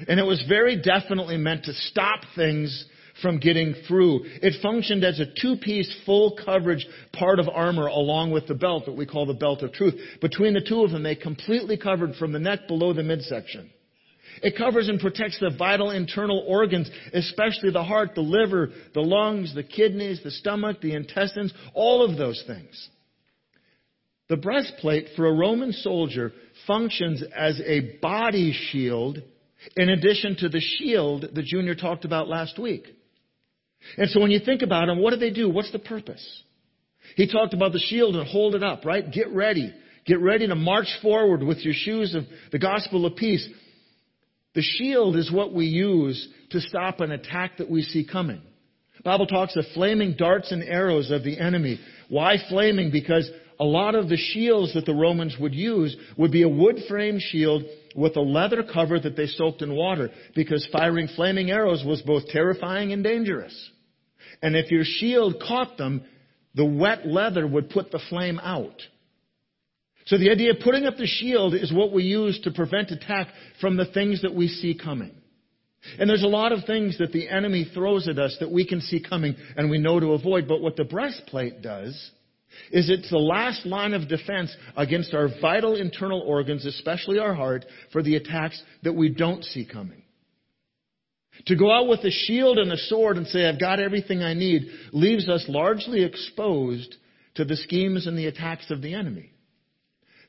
And 0.08 0.20
it 0.20 0.24
was 0.24 0.42
very 0.48 0.80
definitely 0.80 1.36
meant 1.36 1.64
to 1.64 1.72
stop 1.72 2.20
things 2.34 2.84
from 3.22 3.38
getting 3.38 3.74
through. 3.88 4.20
It 4.24 4.60
functioned 4.62 5.04
as 5.04 5.20
a 5.20 5.26
two-piece 5.40 6.02
full 6.04 6.38
coverage 6.44 6.86
part 7.12 7.38
of 7.38 7.48
armor 7.48 7.86
along 7.86 8.30
with 8.30 8.46
the 8.46 8.54
belt 8.54 8.86
that 8.86 8.96
we 8.96 9.06
call 9.06 9.26
the 9.26 9.34
belt 9.34 9.62
of 9.62 9.72
truth. 9.72 9.94
Between 10.20 10.54
the 10.54 10.60
two 10.60 10.82
of 10.82 10.90
them, 10.90 11.02
they 11.02 11.14
completely 11.14 11.76
covered 11.76 12.14
from 12.16 12.32
the 12.32 12.38
neck 12.38 12.68
below 12.68 12.92
the 12.92 13.02
midsection. 13.02 13.70
It 14.42 14.56
covers 14.56 14.88
and 14.88 15.00
protects 15.00 15.38
the 15.40 15.54
vital 15.56 15.90
internal 15.90 16.44
organs, 16.46 16.90
especially 17.14 17.70
the 17.70 17.84
heart, 17.84 18.14
the 18.14 18.20
liver, 18.20 18.70
the 18.92 19.00
lungs, 19.00 19.54
the 19.54 19.62
kidneys, 19.62 20.20
the 20.22 20.30
stomach, 20.30 20.80
the 20.82 20.94
intestines, 20.94 21.54
all 21.72 22.04
of 22.04 22.18
those 22.18 22.42
things. 22.46 22.88
The 24.28 24.36
breastplate 24.36 25.08
for 25.14 25.26
a 25.26 25.32
Roman 25.32 25.72
soldier 25.72 26.32
functions 26.66 27.22
as 27.34 27.60
a 27.64 27.96
body 28.02 28.52
shield 28.52 29.22
in 29.76 29.88
addition 29.88 30.36
to 30.36 30.48
the 30.48 30.60
shield 30.60 31.26
that 31.32 31.44
Junior 31.44 31.74
talked 31.74 32.04
about 32.04 32.28
last 32.28 32.58
week. 32.58 32.86
And 33.96 34.10
so 34.10 34.20
when 34.20 34.30
you 34.30 34.40
think 34.40 34.62
about 34.62 34.86
them, 34.86 35.00
what 35.00 35.12
do 35.12 35.16
they 35.16 35.30
do? 35.30 35.48
What's 35.48 35.72
the 35.72 35.78
purpose? 35.78 36.24
He 37.14 37.30
talked 37.30 37.54
about 37.54 37.72
the 37.72 37.78
shield 37.78 38.16
and 38.16 38.26
hold 38.26 38.54
it 38.54 38.62
up, 38.62 38.84
right? 38.84 39.10
Get 39.10 39.28
ready. 39.32 39.72
Get 40.04 40.20
ready 40.20 40.46
to 40.46 40.54
march 40.54 40.88
forward 41.02 41.42
with 41.42 41.58
your 41.58 41.74
shoes 41.74 42.14
of 42.14 42.24
the 42.52 42.58
gospel 42.58 43.06
of 43.06 43.16
peace. 43.16 43.48
The 44.54 44.62
shield 44.62 45.16
is 45.16 45.30
what 45.30 45.52
we 45.52 45.66
use 45.66 46.28
to 46.50 46.60
stop 46.60 47.00
an 47.00 47.12
attack 47.12 47.58
that 47.58 47.70
we 47.70 47.82
see 47.82 48.06
coming. 48.10 48.40
The 48.96 49.02
Bible 49.02 49.26
talks 49.26 49.56
of 49.56 49.64
flaming 49.74 50.14
darts 50.16 50.50
and 50.52 50.62
arrows 50.62 51.10
of 51.10 51.24
the 51.24 51.38
enemy. 51.38 51.78
Why 52.08 52.36
flaming? 52.48 52.90
Because 52.90 53.30
a 53.58 53.64
lot 53.64 53.94
of 53.94 54.08
the 54.08 54.16
shields 54.16 54.74
that 54.74 54.86
the 54.86 54.94
Romans 54.94 55.36
would 55.40 55.54
use 55.54 55.96
would 56.16 56.30
be 56.30 56.42
a 56.42 56.48
wood 56.48 56.80
frame 56.88 57.18
shield 57.18 57.64
with 57.94 58.16
a 58.16 58.20
leather 58.20 58.62
cover 58.62 59.00
that 59.00 59.16
they 59.16 59.26
soaked 59.26 59.62
in 59.62 59.74
water 59.74 60.10
because 60.34 60.66
firing 60.70 61.08
flaming 61.16 61.50
arrows 61.50 61.82
was 61.84 62.02
both 62.02 62.26
terrifying 62.28 62.92
and 62.92 63.02
dangerous. 63.02 63.70
And 64.46 64.54
if 64.54 64.70
your 64.70 64.84
shield 64.84 65.42
caught 65.44 65.76
them, 65.76 66.04
the 66.54 66.64
wet 66.64 67.04
leather 67.04 67.44
would 67.44 67.68
put 67.68 67.90
the 67.90 67.98
flame 68.08 68.38
out. 68.38 68.80
So 70.04 70.18
the 70.18 70.30
idea 70.30 70.52
of 70.52 70.60
putting 70.60 70.86
up 70.86 70.96
the 70.96 71.08
shield 71.08 71.52
is 71.52 71.72
what 71.72 71.92
we 71.92 72.04
use 72.04 72.38
to 72.44 72.52
prevent 72.52 72.92
attack 72.92 73.26
from 73.60 73.76
the 73.76 73.86
things 73.86 74.22
that 74.22 74.32
we 74.32 74.46
see 74.46 74.78
coming. 74.80 75.10
And 75.98 76.08
there's 76.08 76.22
a 76.22 76.28
lot 76.28 76.52
of 76.52 76.64
things 76.64 76.96
that 76.98 77.10
the 77.10 77.28
enemy 77.28 77.68
throws 77.74 78.06
at 78.06 78.20
us 78.20 78.36
that 78.38 78.52
we 78.52 78.64
can 78.64 78.80
see 78.80 79.02
coming 79.02 79.34
and 79.56 79.68
we 79.68 79.78
know 79.78 79.98
to 79.98 80.12
avoid. 80.12 80.46
But 80.46 80.60
what 80.60 80.76
the 80.76 80.84
breastplate 80.84 81.60
does 81.60 81.94
is 82.70 82.88
it's 82.88 83.10
the 83.10 83.18
last 83.18 83.66
line 83.66 83.94
of 83.94 84.06
defense 84.06 84.56
against 84.76 85.12
our 85.12 85.28
vital 85.40 85.74
internal 85.74 86.20
organs, 86.20 86.66
especially 86.66 87.18
our 87.18 87.34
heart, 87.34 87.64
for 87.90 88.00
the 88.00 88.14
attacks 88.14 88.62
that 88.84 88.94
we 88.94 89.08
don't 89.08 89.42
see 89.42 89.66
coming. 89.66 90.04
To 91.46 91.56
go 91.56 91.70
out 91.70 91.88
with 91.88 92.00
a 92.00 92.10
shield 92.10 92.58
and 92.58 92.72
a 92.72 92.76
sword 92.76 93.18
and 93.18 93.26
say, 93.26 93.44
I've 93.44 93.60
got 93.60 93.78
everything 93.78 94.22
I 94.22 94.34
need, 94.34 94.68
leaves 94.92 95.28
us 95.28 95.44
largely 95.48 96.02
exposed 96.02 96.96
to 97.34 97.44
the 97.44 97.56
schemes 97.56 98.06
and 98.06 98.18
the 98.18 98.26
attacks 98.26 98.70
of 98.70 98.82
the 98.82 98.94
enemy. 98.94 99.32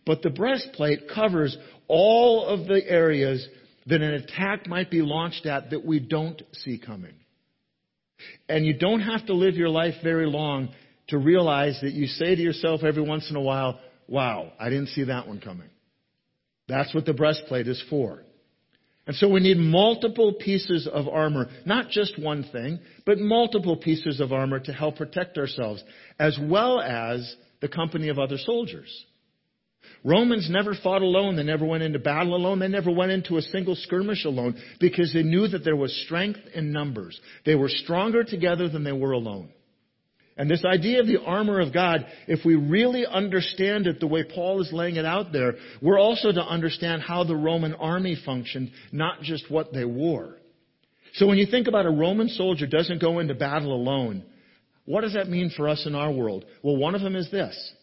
But 0.06 0.22
the 0.22 0.30
breastplate 0.30 1.10
covers 1.14 1.58
all 1.88 2.46
of 2.46 2.68
the 2.68 2.82
areas 2.88 3.48
that 3.88 4.02
an 4.02 4.14
attack 4.14 4.68
might 4.68 4.92
be 4.92 5.02
launched 5.02 5.46
at 5.46 5.72
that 5.72 5.86
we 5.86 6.00
don't 6.00 6.42
see 6.52 6.78
coming. 6.78 7.14
And 8.50 8.66
you 8.66 8.78
don't 8.78 9.02
have 9.02 9.26
to 9.28 9.34
live 9.34 9.56
your 9.56 9.70
life 9.70 9.96
very 10.04 10.28
long 10.28 10.70
to 11.10 11.18
realize 11.18 11.80
that 11.82 11.94
you 11.94 12.08
say 12.08 12.36
to 12.36 12.42
yourself 12.42 12.84
every 12.84 13.04
once 13.04 13.30
in 13.30 13.36
a 13.36 13.42
while, 13.42 13.80
wow, 14.08 14.52
I 14.60 14.70
didn't 14.70 14.90
see 14.90 15.06
that 15.06 15.28
one 15.28 15.40
coming. 15.40 15.70
That's 16.68 16.94
what 16.94 17.06
the 17.06 17.14
breastplate 17.14 17.68
is 17.68 17.82
for. 17.90 18.24
And 19.08 19.16
so 19.16 19.30
we 19.30 19.40
need 19.40 19.58
multiple 19.58 20.34
pieces 20.34 20.86
of 20.86 21.08
armor, 21.08 21.48
not 21.66 21.90
just 21.90 22.20
one 22.20 22.44
thing, 22.52 22.80
but 23.06 23.18
multiple 23.18 23.78
pieces 23.78 24.20
of 24.20 24.34
armor 24.34 24.60
to 24.60 24.74
help 24.74 24.98
protect 24.98 25.38
ourselves, 25.38 25.82
as 26.20 26.38
well 26.42 26.82
as 26.82 27.36
the 27.62 27.70
company 27.70 28.10
of 28.10 28.20
other 28.20 28.38
soldiers. 28.38 29.06
Romans 30.04 30.50
never 30.50 30.76
fought 30.76 31.02
alone. 31.02 31.38
They 31.38 31.44
never 31.44 31.66
went 31.66 31.84
into 31.84 32.00
battle 32.00 32.36
alone. 32.36 32.60
They 32.60 32.68
never 32.68 32.92
went 32.92 33.12
into 33.12 33.38
a 33.38 33.42
single 33.42 33.76
skirmish 33.76 34.26
alone 34.26 34.62
because 34.80 35.14
they 35.14 35.24
knew 35.24 35.48
that 35.48 35.64
there 35.64 35.76
was 35.76 36.04
strength 36.06 36.40
in 36.54 36.74
numbers. 36.74 37.20
They 37.46 37.56
were 37.56 37.70
stronger 37.70 38.24
together 38.24 38.68
than 38.68 38.84
they 38.84 38.92
were 38.92 39.14
alone. 39.14 39.50
And 40.38 40.50
this 40.50 40.64
idea 40.64 41.00
of 41.00 41.08
the 41.08 41.20
armor 41.22 41.60
of 41.60 41.74
God, 41.74 42.06
if 42.28 42.46
we 42.46 42.56
really 42.56 43.06
understand 43.06 43.88
it 43.88 44.00
the 44.00 44.08
way 44.08 44.24
Paul 44.24 44.62
is 44.62 44.72
laying 44.72 44.98
it 44.98 45.06
out 45.06 45.34
there, 45.34 45.56
we're 45.82 46.00
also 46.00 46.32
to 46.32 46.42
understand 46.42 47.02
how 47.02 47.24
the 47.24 47.36
Roman 47.36 47.74
army 47.74 48.16
functioned, 48.24 48.72
not 48.92 49.22
just 49.22 49.50
what 49.50 49.74
they 49.74 49.86
wore. 49.86 50.36
So 51.16 51.26
when 51.26 51.40
you 51.40 51.48
think 51.48 51.68
about 51.68 51.88
a 51.88 51.92
Roman 51.92 52.30
soldier 52.30 52.68
doesn't 52.68 53.02
go 53.02 53.18
into 53.18 53.34
battle 53.34 53.74
alone, 53.74 54.24
what 54.86 55.02
does 55.02 55.14
that 55.14 55.28
mean 55.28 55.52
for 55.56 55.68
us 55.68 55.86
in 55.88 55.96
our 55.96 56.12
world? 56.12 56.46
Well, 56.62 56.78
one 56.78 56.94
of 56.94 57.02
them 57.02 57.16
is 57.16 57.32
this. 57.32 57.74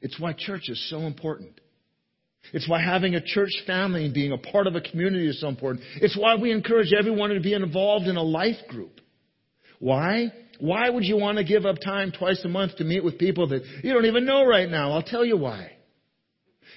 It's 0.00 0.18
why 0.18 0.32
church 0.32 0.68
is 0.68 0.90
so 0.90 1.02
important. 1.02 1.60
It's 2.52 2.68
why 2.68 2.82
having 2.82 3.14
a 3.14 3.24
church 3.24 3.52
family 3.66 4.04
and 4.04 4.12
being 4.12 4.32
a 4.32 4.38
part 4.38 4.66
of 4.66 4.74
a 4.74 4.80
community 4.80 5.28
is 5.28 5.40
so 5.40 5.46
important. 5.48 5.84
It's 6.00 6.16
why 6.16 6.34
we 6.34 6.50
encourage 6.50 6.92
everyone 6.92 7.30
to 7.30 7.40
be 7.40 7.54
involved 7.54 8.08
in 8.08 8.16
a 8.16 8.22
life 8.22 8.56
group. 8.68 9.00
Why? 9.78 10.32
Why 10.58 10.88
would 10.88 11.04
you 11.04 11.16
want 11.16 11.38
to 11.38 11.44
give 11.44 11.66
up 11.66 11.76
time 11.80 12.12
twice 12.12 12.40
a 12.44 12.48
month 12.48 12.76
to 12.76 12.84
meet 12.84 13.04
with 13.04 13.18
people 13.18 13.48
that 13.48 13.64
you 13.82 13.92
don't 13.92 14.06
even 14.06 14.24
know 14.24 14.44
right 14.44 14.68
now? 14.68 14.92
I'll 14.92 15.02
tell 15.02 15.24
you 15.24 15.36
why. 15.36 15.72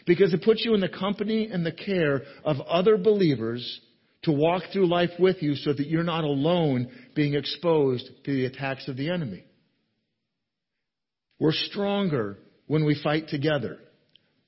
Because 0.05 0.33
it 0.33 0.43
puts 0.43 0.63
you 0.63 0.73
in 0.73 0.81
the 0.81 0.89
company 0.89 1.49
and 1.51 1.65
the 1.65 1.71
care 1.71 2.23
of 2.43 2.59
other 2.61 2.97
believers 2.97 3.81
to 4.23 4.31
walk 4.31 4.63
through 4.71 4.87
life 4.87 5.11
with 5.19 5.41
you 5.41 5.55
so 5.55 5.73
that 5.73 5.87
you're 5.87 6.03
not 6.03 6.23
alone 6.23 6.89
being 7.15 7.35
exposed 7.35 8.09
to 8.25 8.33
the 8.33 8.45
attacks 8.45 8.87
of 8.87 8.97
the 8.97 9.09
enemy. 9.09 9.45
We're 11.39 11.53
stronger 11.53 12.37
when 12.67 12.85
we 12.85 12.99
fight 13.01 13.27
together. 13.27 13.77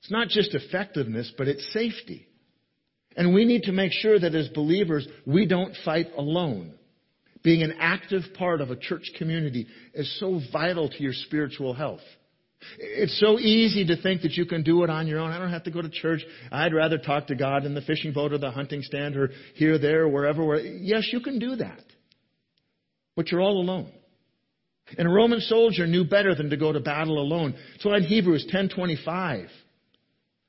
It's 0.00 0.10
not 0.10 0.28
just 0.28 0.54
effectiveness, 0.54 1.32
but 1.36 1.48
it's 1.48 1.72
safety. 1.72 2.26
And 3.16 3.34
we 3.34 3.44
need 3.44 3.64
to 3.64 3.72
make 3.72 3.92
sure 3.92 4.18
that 4.18 4.34
as 4.34 4.48
believers, 4.48 5.06
we 5.26 5.46
don't 5.46 5.74
fight 5.84 6.08
alone 6.16 6.77
being 7.42 7.62
an 7.62 7.74
active 7.78 8.22
part 8.34 8.60
of 8.60 8.70
a 8.70 8.76
church 8.76 9.10
community 9.16 9.66
is 9.94 10.18
so 10.18 10.40
vital 10.52 10.88
to 10.88 11.02
your 11.02 11.12
spiritual 11.12 11.72
health. 11.74 12.00
It's 12.78 13.18
so 13.20 13.38
easy 13.38 13.86
to 13.86 14.02
think 14.02 14.22
that 14.22 14.32
you 14.32 14.44
can 14.44 14.62
do 14.62 14.82
it 14.82 14.90
on 14.90 15.06
your 15.06 15.20
own. 15.20 15.30
I 15.30 15.38
don't 15.38 15.50
have 15.50 15.64
to 15.64 15.70
go 15.70 15.80
to 15.80 15.88
church. 15.88 16.24
I'd 16.50 16.74
rather 16.74 16.98
talk 16.98 17.28
to 17.28 17.36
God 17.36 17.64
in 17.64 17.74
the 17.74 17.80
fishing 17.82 18.12
boat 18.12 18.32
or 18.32 18.38
the 18.38 18.50
hunting 18.50 18.82
stand 18.82 19.16
or 19.16 19.30
here, 19.54 19.78
there, 19.78 20.08
wherever. 20.08 20.44
Where. 20.44 20.58
Yes, 20.58 21.08
you 21.12 21.20
can 21.20 21.38
do 21.38 21.56
that. 21.56 21.84
But 23.14 23.30
you're 23.30 23.40
all 23.40 23.60
alone. 23.60 23.92
And 24.96 25.06
a 25.06 25.10
Roman 25.10 25.40
soldier 25.40 25.86
knew 25.86 26.04
better 26.04 26.34
than 26.34 26.50
to 26.50 26.56
go 26.56 26.72
to 26.72 26.80
battle 26.80 27.20
alone. 27.20 27.54
So 27.80 27.92
in 27.94 28.02
Hebrews 28.02 28.46
10:25, 28.52 29.48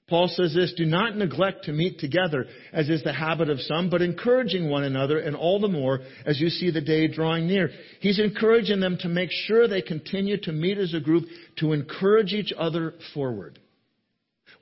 Paul 0.09 0.27
says 0.27 0.53
this, 0.53 0.73
do 0.75 0.85
not 0.85 1.15
neglect 1.15 1.65
to 1.65 1.71
meet 1.71 1.99
together, 1.99 2.45
as 2.73 2.89
is 2.89 3.03
the 3.03 3.13
habit 3.13 3.49
of 3.49 3.59
some, 3.61 3.89
but 3.89 4.01
encouraging 4.01 4.69
one 4.69 4.83
another, 4.83 5.19
and 5.19 5.35
all 5.35 5.59
the 5.59 5.67
more 5.67 5.99
as 6.25 6.39
you 6.39 6.49
see 6.49 6.71
the 6.71 6.81
day 6.81 7.07
drawing 7.07 7.47
near. 7.47 7.69
He's 7.99 8.19
encouraging 8.19 8.79
them 8.79 8.97
to 9.01 9.09
make 9.09 9.29
sure 9.31 9.67
they 9.67 9.81
continue 9.81 10.37
to 10.41 10.51
meet 10.51 10.77
as 10.77 10.93
a 10.93 10.99
group 10.99 11.25
to 11.59 11.73
encourage 11.73 12.33
each 12.33 12.51
other 12.57 12.95
forward. 13.13 13.59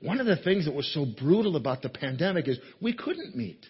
One 0.00 0.20
of 0.20 0.26
the 0.26 0.36
things 0.36 0.66
that 0.66 0.74
was 0.74 0.92
so 0.92 1.04
brutal 1.04 1.56
about 1.56 1.82
the 1.82 1.88
pandemic 1.88 2.46
is 2.46 2.58
we 2.80 2.92
couldn't 2.92 3.34
meet. 3.34 3.64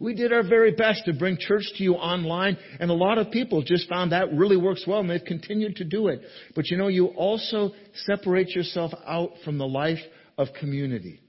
We 0.00 0.14
did 0.14 0.32
our 0.32 0.42
very 0.42 0.72
best 0.72 1.04
to 1.04 1.12
bring 1.12 1.36
church 1.38 1.64
to 1.76 1.84
you 1.84 1.94
online, 1.94 2.58
and 2.80 2.90
a 2.90 2.94
lot 2.94 3.18
of 3.18 3.30
people 3.30 3.62
just 3.62 3.88
found 3.88 4.10
that 4.10 4.32
really 4.32 4.56
works 4.56 4.84
well, 4.86 4.98
and 4.98 5.08
they've 5.08 5.24
continued 5.24 5.76
to 5.76 5.84
do 5.84 6.08
it. 6.08 6.22
But 6.56 6.70
you 6.70 6.76
know, 6.76 6.88
you 6.88 7.06
also 7.06 7.70
separate 8.06 8.50
yourself 8.50 8.92
out 9.06 9.30
from 9.44 9.58
the 9.58 9.66
life 9.66 10.00
of 10.38 10.48
community, 10.58 11.20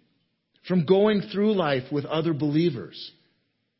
from 0.67 0.85
going 0.85 1.21
through 1.31 1.53
life 1.53 1.91
with 1.91 2.05
other 2.05 2.33
believers. 2.33 3.11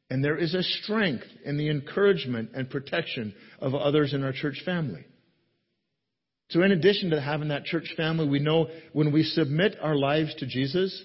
And 0.10 0.24
there 0.24 0.38
is 0.38 0.54
a 0.54 0.64
strength 0.64 1.26
in 1.44 1.58
the 1.58 1.70
encouragement 1.70 2.52
and 2.54 2.70
protection 2.70 3.34
of 3.60 3.74
others 3.74 4.14
in 4.14 4.24
our 4.24 4.34
church 4.34 4.62
family. 4.66 5.06
So, 6.50 6.62
in 6.62 6.72
addition 6.72 7.10
to 7.12 7.22
having 7.22 7.48
that 7.48 7.64
church 7.64 7.92
family, 7.98 8.28
we 8.28 8.40
know 8.40 8.68
when 8.92 9.12
we 9.12 9.24
submit 9.24 9.76
our 9.82 9.96
lives 9.96 10.36
to 10.36 10.46
Jesus 10.46 11.04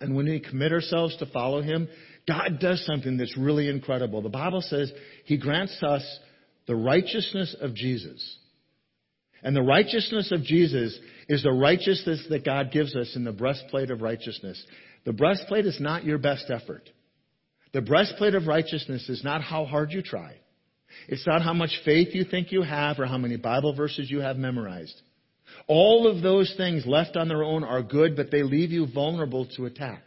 and 0.00 0.14
when 0.14 0.26
we 0.26 0.40
commit 0.40 0.72
ourselves 0.72 1.16
to 1.18 1.26
follow 1.26 1.60
Him, 1.60 1.88
God 2.26 2.58
does 2.60 2.84
something 2.86 3.16
that's 3.16 3.36
really 3.36 3.68
incredible. 3.68 4.22
The 4.22 4.28
Bible 4.28 4.62
says 4.62 4.92
He 5.24 5.36
grants 5.36 5.82
us 5.82 6.02
the 6.66 6.76
righteousness 6.76 7.56
of 7.60 7.74
Jesus. 7.74 8.36
And 9.42 9.54
the 9.54 9.62
righteousness 9.62 10.32
of 10.32 10.42
Jesus 10.42 10.98
is 11.28 11.42
the 11.42 11.52
righteousness 11.52 12.26
that 12.30 12.44
God 12.44 12.72
gives 12.72 12.96
us 12.96 13.14
in 13.14 13.24
the 13.24 13.32
breastplate 13.32 13.90
of 13.90 14.02
righteousness. 14.02 14.62
The 15.04 15.12
breastplate 15.12 15.66
is 15.66 15.80
not 15.80 16.04
your 16.04 16.18
best 16.18 16.50
effort. 16.50 16.88
The 17.72 17.82
breastplate 17.82 18.34
of 18.34 18.46
righteousness 18.46 19.08
is 19.08 19.22
not 19.22 19.42
how 19.42 19.64
hard 19.64 19.92
you 19.92 20.02
try. 20.02 20.36
It's 21.06 21.26
not 21.26 21.42
how 21.42 21.52
much 21.52 21.80
faith 21.84 22.08
you 22.12 22.24
think 22.24 22.50
you 22.50 22.62
have 22.62 22.98
or 22.98 23.06
how 23.06 23.18
many 23.18 23.36
Bible 23.36 23.74
verses 23.74 24.10
you 24.10 24.20
have 24.20 24.36
memorized. 24.36 25.00
All 25.66 26.06
of 26.06 26.22
those 26.22 26.52
things 26.56 26.86
left 26.86 27.16
on 27.16 27.28
their 27.28 27.42
own 27.44 27.62
are 27.62 27.82
good, 27.82 28.16
but 28.16 28.30
they 28.30 28.42
leave 28.42 28.70
you 28.70 28.86
vulnerable 28.92 29.46
to 29.56 29.66
attack. 29.66 30.02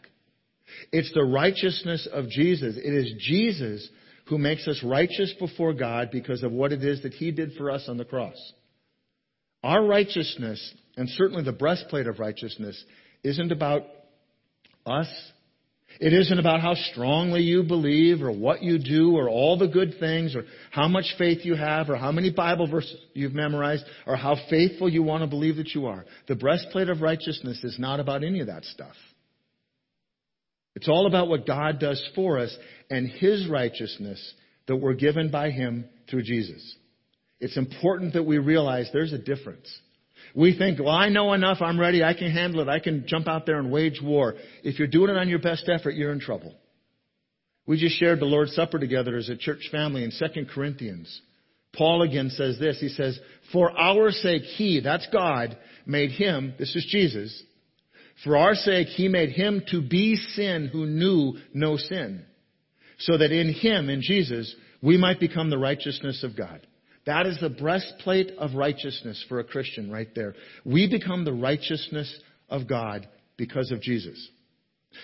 It's 0.90 1.12
the 1.14 1.24
righteousness 1.24 2.08
of 2.12 2.28
Jesus. 2.28 2.76
It 2.76 2.94
is 2.94 3.14
Jesus 3.18 3.88
who 4.26 4.38
makes 4.38 4.66
us 4.66 4.82
righteous 4.84 5.32
before 5.38 5.74
God 5.74 6.10
because 6.10 6.42
of 6.42 6.52
what 6.52 6.72
it 6.72 6.82
is 6.82 7.02
that 7.02 7.14
He 7.14 7.30
did 7.30 7.52
for 7.56 7.70
us 7.70 7.84
on 7.88 7.96
the 7.96 8.04
cross. 8.04 8.36
Our 9.62 9.84
righteousness, 9.84 10.74
and 10.96 11.08
certainly 11.10 11.44
the 11.44 11.52
breastplate 11.52 12.06
of 12.06 12.18
righteousness, 12.18 12.82
isn't 13.22 13.52
about 13.52 13.82
us. 14.84 15.08
It 16.00 16.12
isn't 16.12 16.38
about 16.38 16.60
how 16.60 16.74
strongly 16.74 17.42
you 17.42 17.62
believe 17.62 18.22
or 18.22 18.32
what 18.32 18.62
you 18.62 18.78
do 18.78 19.14
or 19.16 19.28
all 19.28 19.58
the 19.58 19.68
good 19.68 19.94
things 20.00 20.34
or 20.34 20.44
how 20.70 20.88
much 20.88 21.14
faith 21.18 21.44
you 21.44 21.54
have 21.54 21.90
or 21.90 21.96
how 21.96 22.10
many 22.10 22.30
Bible 22.30 22.66
verses 22.66 22.96
you've 23.12 23.34
memorized 23.34 23.84
or 24.06 24.16
how 24.16 24.36
faithful 24.48 24.88
you 24.88 25.02
want 25.02 25.22
to 25.22 25.26
believe 25.28 25.56
that 25.56 25.74
you 25.74 25.86
are. 25.86 26.04
The 26.28 26.34
breastplate 26.34 26.88
of 26.88 27.02
righteousness 27.02 27.62
is 27.62 27.78
not 27.78 28.00
about 28.00 28.24
any 28.24 28.40
of 28.40 28.46
that 28.46 28.64
stuff. 28.64 28.96
It's 30.74 30.88
all 30.88 31.06
about 31.06 31.28
what 31.28 31.46
God 31.46 31.78
does 31.78 32.02
for 32.14 32.38
us 32.38 32.56
and 32.90 33.06
His 33.06 33.46
righteousness 33.46 34.34
that 34.66 34.76
we're 34.76 34.94
given 34.94 35.30
by 35.30 35.50
Him 35.50 35.84
through 36.08 36.22
Jesus. 36.22 36.76
It's 37.42 37.56
important 37.56 38.12
that 38.12 38.22
we 38.22 38.38
realize 38.38 38.88
there's 38.92 39.12
a 39.12 39.18
difference. 39.18 39.68
We 40.32 40.56
think, 40.56 40.78
well, 40.78 40.90
I 40.90 41.08
know 41.08 41.32
enough, 41.32 41.58
I'm 41.60 41.78
ready, 41.78 42.04
I 42.04 42.14
can 42.14 42.30
handle 42.30 42.60
it, 42.60 42.68
I 42.68 42.78
can 42.78 43.04
jump 43.08 43.26
out 43.26 43.46
there 43.46 43.58
and 43.58 43.72
wage 43.72 44.00
war. 44.00 44.36
If 44.62 44.78
you're 44.78 44.86
doing 44.86 45.10
it 45.10 45.16
on 45.16 45.28
your 45.28 45.40
best 45.40 45.68
effort, 45.68 45.96
you're 45.96 46.12
in 46.12 46.20
trouble. 46.20 46.54
We 47.66 47.80
just 47.80 47.98
shared 47.98 48.20
the 48.20 48.26
Lord's 48.26 48.54
Supper 48.54 48.78
together 48.78 49.16
as 49.16 49.28
a 49.28 49.36
church 49.36 49.68
family 49.72 50.04
in 50.04 50.12
2 50.16 50.46
Corinthians. 50.54 51.20
Paul 51.76 52.02
again 52.02 52.30
says 52.30 52.60
this. 52.60 52.78
He 52.78 52.90
says, 52.90 53.18
For 53.50 53.76
our 53.76 54.12
sake, 54.12 54.42
He, 54.42 54.78
that's 54.78 55.08
God, 55.12 55.58
made 55.84 56.12
Him, 56.12 56.54
this 56.60 56.76
is 56.76 56.86
Jesus, 56.88 57.42
for 58.22 58.36
our 58.36 58.54
sake, 58.54 58.86
He 58.86 59.08
made 59.08 59.30
Him 59.30 59.64
to 59.72 59.82
be 59.82 60.14
sin 60.14 60.70
who 60.72 60.86
knew 60.86 61.38
no 61.52 61.76
sin, 61.76 62.24
so 63.00 63.18
that 63.18 63.32
in 63.32 63.52
Him, 63.52 63.90
in 63.90 64.00
Jesus, 64.00 64.54
we 64.80 64.96
might 64.96 65.18
become 65.18 65.50
the 65.50 65.58
righteousness 65.58 66.22
of 66.22 66.36
God. 66.36 66.64
That 67.06 67.26
is 67.26 67.38
the 67.40 67.50
breastplate 67.50 68.30
of 68.38 68.54
righteousness 68.54 69.24
for 69.28 69.40
a 69.40 69.44
Christian 69.44 69.90
right 69.90 70.08
there. 70.14 70.34
We 70.64 70.88
become 70.88 71.24
the 71.24 71.32
righteousness 71.32 72.20
of 72.48 72.68
God 72.68 73.08
because 73.36 73.72
of 73.72 73.80
Jesus. 73.80 74.28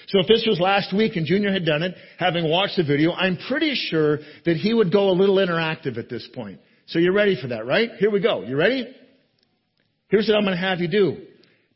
So 0.09 0.21
if 0.21 0.29
this 0.29 0.45
was 0.47 0.61
last 0.61 0.95
week 0.95 1.17
and 1.17 1.27
Junior 1.27 1.51
had 1.51 1.65
done 1.65 1.83
it, 1.83 1.95
having 2.19 2.49
watched 2.49 2.77
the 2.77 2.85
video, 2.85 3.13
I'm 3.13 3.39
pretty 3.49 3.75
sure 3.75 4.19
that 4.45 4.57
he 4.57 4.73
would 4.75 4.93
go 4.93 5.09
a 5.09 5.13
little 5.13 5.37
interactive 5.37 5.99
at 5.99 6.09
this 6.09 6.29
point. 6.35 6.61
So 6.87 6.99
you're 6.99 7.13
ready 7.13 7.41
for 7.41 7.49
that, 7.49 7.67
right? 7.67 7.91
Here 7.99 8.11
we 8.11 8.21
go. 8.21 8.43
You 8.43 8.57
ready? 8.57 8.95
Here's 10.09 10.29
what 10.29 10.37
I'm 10.37 10.45
going 10.45 10.57
to 10.57 10.63
have 10.63 10.81
you 10.81 10.89
do. 10.89 11.27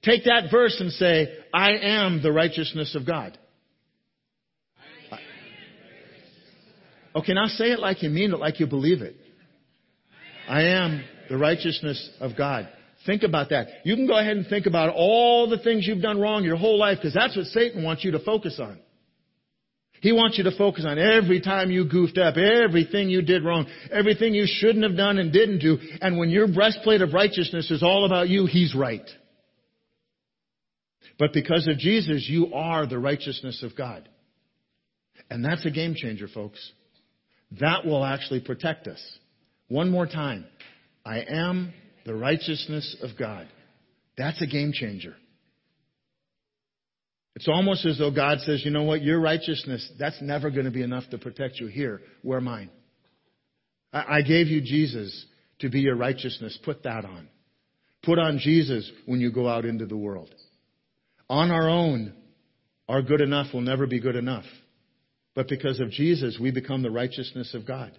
Take 0.02 0.24
that 0.24 0.50
verse 0.50 0.76
and 0.80 0.90
say, 0.92 1.28
I 1.52 1.72
am 1.72 2.22
the 2.22 2.32
righteousness 2.32 2.94
of 2.94 3.06
God. 3.06 3.38
Okay, 7.14 7.34
now 7.34 7.46
say 7.46 7.72
it 7.72 7.78
like 7.78 8.02
you 8.02 8.08
mean 8.08 8.32
it, 8.32 8.38
like 8.38 8.58
you 8.58 8.66
believe 8.66 9.02
it. 9.02 9.16
I 10.52 10.64
am 10.64 11.02
the 11.30 11.38
righteousness 11.38 12.10
of 12.20 12.36
God. 12.36 12.68
Think 13.06 13.22
about 13.22 13.48
that. 13.48 13.68
You 13.84 13.96
can 13.96 14.06
go 14.06 14.18
ahead 14.18 14.36
and 14.36 14.46
think 14.46 14.66
about 14.66 14.92
all 14.94 15.48
the 15.48 15.56
things 15.56 15.86
you've 15.86 16.02
done 16.02 16.20
wrong 16.20 16.44
your 16.44 16.56
whole 16.56 16.78
life 16.78 16.98
because 16.98 17.14
that's 17.14 17.34
what 17.34 17.46
Satan 17.46 17.82
wants 17.82 18.04
you 18.04 18.10
to 18.10 18.18
focus 18.18 18.60
on. 18.60 18.78
He 20.02 20.12
wants 20.12 20.36
you 20.36 20.44
to 20.44 20.54
focus 20.58 20.84
on 20.86 20.98
every 20.98 21.40
time 21.40 21.70
you 21.70 21.88
goofed 21.88 22.18
up, 22.18 22.36
everything 22.36 23.08
you 23.08 23.22
did 23.22 23.44
wrong, 23.44 23.66
everything 23.90 24.34
you 24.34 24.44
shouldn't 24.46 24.84
have 24.84 24.94
done 24.94 25.16
and 25.16 25.32
didn't 25.32 25.60
do. 25.60 25.78
And 26.02 26.18
when 26.18 26.28
your 26.28 26.48
breastplate 26.48 27.00
of 27.00 27.14
righteousness 27.14 27.70
is 27.70 27.82
all 27.82 28.04
about 28.04 28.28
you, 28.28 28.44
he's 28.44 28.74
right. 28.74 29.08
But 31.18 31.32
because 31.32 31.66
of 31.66 31.78
Jesus, 31.78 32.26
you 32.28 32.52
are 32.52 32.86
the 32.86 32.98
righteousness 32.98 33.62
of 33.62 33.74
God. 33.74 34.06
And 35.30 35.42
that's 35.42 35.64
a 35.64 35.70
game 35.70 35.94
changer, 35.96 36.28
folks. 36.28 36.72
That 37.58 37.86
will 37.86 38.04
actually 38.04 38.40
protect 38.40 38.86
us. 38.86 39.00
One 39.72 39.90
more 39.90 40.06
time. 40.06 40.44
I 41.02 41.24
am 41.26 41.72
the 42.04 42.14
righteousness 42.14 42.94
of 43.00 43.16
God. 43.18 43.48
That's 44.18 44.38
a 44.42 44.46
game 44.46 44.72
changer. 44.74 45.16
It's 47.36 47.48
almost 47.48 47.86
as 47.86 47.96
though 47.96 48.10
God 48.10 48.40
says, 48.40 48.62
you 48.66 48.70
know 48.70 48.82
what, 48.82 49.00
your 49.00 49.18
righteousness, 49.18 49.90
that's 49.98 50.20
never 50.20 50.50
going 50.50 50.66
to 50.66 50.70
be 50.70 50.82
enough 50.82 51.04
to 51.08 51.16
protect 51.16 51.58
you. 51.58 51.68
Here, 51.68 52.02
wear 52.22 52.38
mine. 52.38 52.68
I, 53.94 54.18
I 54.18 54.20
gave 54.20 54.48
you 54.48 54.60
Jesus 54.60 55.24
to 55.60 55.70
be 55.70 55.80
your 55.80 55.96
righteousness. 55.96 56.58
Put 56.62 56.82
that 56.82 57.06
on. 57.06 57.26
Put 58.02 58.18
on 58.18 58.40
Jesus 58.40 58.92
when 59.06 59.20
you 59.20 59.32
go 59.32 59.48
out 59.48 59.64
into 59.64 59.86
the 59.86 59.96
world. 59.96 60.34
On 61.30 61.50
our 61.50 61.70
own, 61.70 62.12
our 62.90 63.00
good 63.00 63.22
enough 63.22 63.54
will 63.54 63.62
never 63.62 63.86
be 63.86 64.00
good 64.00 64.16
enough. 64.16 64.44
But 65.34 65.48
because 65.48 65.80
of 65.80 65.88
Jesus, 65.88 66.36
we 66.38 66.50
become 66.50 66.82
the 66.82 66.90
righteousness 66.90 67.54
of 67.54 67.66
God. 67.66 67.96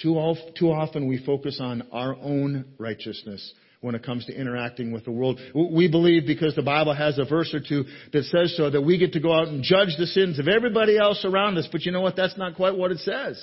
Too, 0.00 0.14
often 0.14 1.08
we 1.08 1.24
focus 1.24 1.58
on 1.60 1.82
our 1.92 2.14
own 2.14 2.64
righteousness 2.78 3.52
when 3.80 3.94
it 3.94 4.04
comes 4.04 4.26
to 4.26 4.34
interacting 4.34 4.92
with 4.92 5.04
the 5.04 5.10
world. 5.10 5.40
We 5.54 5.88
believe 5.88 6.26
because 6.26 6.54
the 6.54 6.62
Bible 6.62 6.94
has 6.94 7.18
a 7.18 7.24
verse 7.24 7.54
or 7.54 7.60
two 7.60 7.84
that 8.12 8.24
says 8.24 8.54
so 8.56 8.70
that 8.70 8.82
we 8.82 8.98
get 8.98 9.14
to 9.14 9.20
go 9.20 9.32
out 9.32 9.48
and 9.48 9.62
judge 9.62 9.96
the 9.98 10.06
sins 10.06 10.38
of 10.38 10.48
everybody 10.48 10.98
else 10.98 11.24
around 11.24 11.56
us. 11.58 11.68
But 11.70 11.82
you 11.86 11.92
know 11.92 12.02
what? 12.02 12.16
That's 12.16 12.36
not 12.36 12.56
quite 12.56 12.76
what 12.76 12.92
it 12.92 12.98
says. 12.98 13.42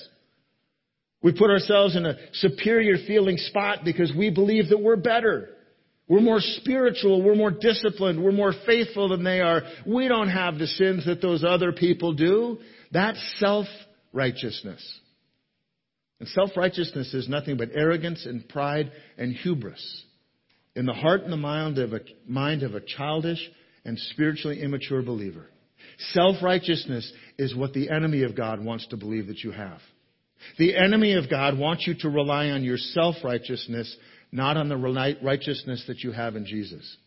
We 1.24 1.32
put 1.32 1.50
ourselves 1.50 1.96
in 1.96 2.06
a 2.06 2.16
superior 2.34 2.98
feeling 3.08 3.38
spot 3.38 3.80
because 3.84 4.14
we 4.16 4.30
believe 4.30 4.70
that 4.70 4.80
we're 4.80 4.96
better. 4.96 5.50
We're 6.08 6.22
more 6.22 6.40
spiritual. 6.40 7.24
We're 7.24 7.36
more 7.36 7.52
disciplined. 7.52 8.24
We're 8.24 8.32
more 8.32 8.54
faithful 8.66 9.10
than 9.10 9.24
they 9.24 9.42
are. 9.42 9.64
We 9.86 10.08
don't 10.08 10.30
have 10.30 10.60
the 10.60 10.68
sins 10.68 11.06
that 11.08 11.22
those 11.22 11.44
other 11.44 11.72
people 11.72 12.14
do. 12.14 12.60
That's 12.92 13.20
self-righteousness. 13.40 15.00
And 16.20 16.28
self-righteousness 16.30 17.14
is 17.14 17.30
nothing 17.30 17.58
but 17.58 17.70
arrogance 17.76 18.26
and 18.26 18.48
pride 18.50 18.92
and 19.18 19.34
hubris 19.34 20.04
in 20.76 20.86
the 20.86 20.94
heart 20.94 21.22
and 21.24 21.32
the 21.32 21.38
mind 21.38 21.78
of 21.78 21.94
a, 21.94 22.00
mind 22.28 22.64
of 22.64 22.76
a 22.76 22.82
childish 22.82 23.40
and 23.86 23.98
spiritually 24.00 24.62
immature 24.62 25.02
believer. 25.02 25.48
Self-righteousness 26.12 27.12
is 27.38 27.56
what 27.56 27.74
the 27.74 27.90
enemy 27.90 28.24
of 28.24 28.36
God 28.36 28.64
wants 28.64 28.88
to 28.88 28.98
believe 28.98 29.28
that 29.28 29.44
you 29.44 29.52
have. 29.52 29.80
The 30.58 30.76
enemy 30.76 31.14
of 31.14 31.30
God 31.30 31.58
wants 31.58 31.88
you 31.88 31.96
to 32.02 32.10
rely 32.10 32.50
on 32.50 32.64
your 32.64 32.78
self-righteousness, 32.78 33.96
not 34.32 34.58
on 34.58 34.70
the 34.70 34.78
righteousness 35.22 35.84
that 35.88 36.00
you 36.00 36.12
have 36.12 36.36
in 36.36 36.46
Jesus. 36.46 36.98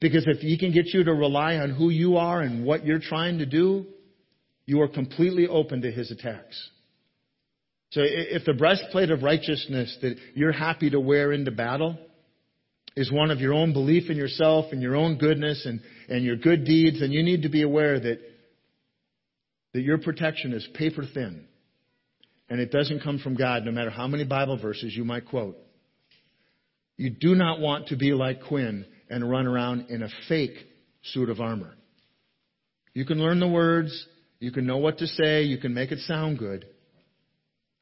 Because 0.00 0.24
if 0.26 0.38
he 0.40 0.58
can 0.58 0.72
get 0.72 0.86
you 0.86 1.04
to 1.04 1.14
rely 1.14 1.56
on 1.56 1.70
who 1.70 1.90
you 1.90 2.16
are 2.16 2.40
and 2.40 2.64
what 2.64 2.84
you're 2.84 2.98
trying 2.98 3.38
to 3.38 3.46
do, 3.46 3.86
you 4.66 4.80
are 4.80 4.88
completely 4.88 5.46
open 5.46 5.82
to 5.82 5.90
his 5.90 6.10
attacks. 6.10 6.70
So 7.90 8.00
if 8.04 8.44
the 8.44 8.52
breastplate 8.52 9.10
of 9.10 9.22
righteousness 9.22 9.96
that 10.02 10.16
you're 10.34 10.52
happy 10.52 10.90
to 10.90 11.00
wear 11.00 11.32
into 11.32 11.50
battle 11.50 11.98
is 12.96 13.10
one 13.10 13.30
of 13.30 13.40
your 13.40 13.54
own 13.54 13.72
belief 13.72 14.10
in 14.10 14.16
yourself 14.16 14.66
and 14.72 14.82
your 14.82 14.96
own 14.96 15.16
goodness 15.16 15.64
and, 15.64 15.80
and 16.08 16.24
your 16.24 16.36
good 16.36 16.64
deeds, 16.64 17.00
then 17.00 17.12
you 17.12 17.22
need 17.22 17.42
to 17.42 17.48
be 17.48 17.62
aware 17.62 17.98
that, 17.98 18.18
that 19.72 19.80
your 19.80 19.98
protection 19.98 20.52
is 20.52 20.68
paper 20.74 21.04
thin. 21.14 21.46
And 22.50 22.60
it 22.60 22.70
doesn't 22.70 23.02
come 23.02 23.18
from 23.18 23.36
God, 23.36 23.64
no 23.64 23.70
matter 23.70 23.90
how 23.90 24.06
many 24.06 24.24
Bible 24.24 24.58
verses 24.60 24.94
you 24.94 25.04
might 25.04 25.26
quote. 25.26 25.56
You 26.96 27.10
do 27.10 27.34
not 27.34 27.60
want 27.60 27.88
to 27.88 27.96
be 27.96 28.12
like 28.12 28.42
Quinn 28.42 28.84
and 29.08 29.30
run 29.30 29.46
around 29.46 29.90
in 29.90 30.02
a 30.02 30.08
fake 30.28 30.56
suit 31.02 31.30
of 31.30 31.40
armor. 31.40 31.74
You 32.92 33.04
can 33.04 33.18
learn 33.18 33.38
the 33.38 33.48
words, 33.48 34.06
you 34.40 34.50
can 34.50 34.66
know 34.66 34.78
what 34.78 34.98
to 34.98 35.06
say, 35.06 35.44
you 35.44 35.58
can 35.58 35.72
make 35.72 35.92
it 35.92 36.00
sound 36.00 36.38
good. 36.38 36.66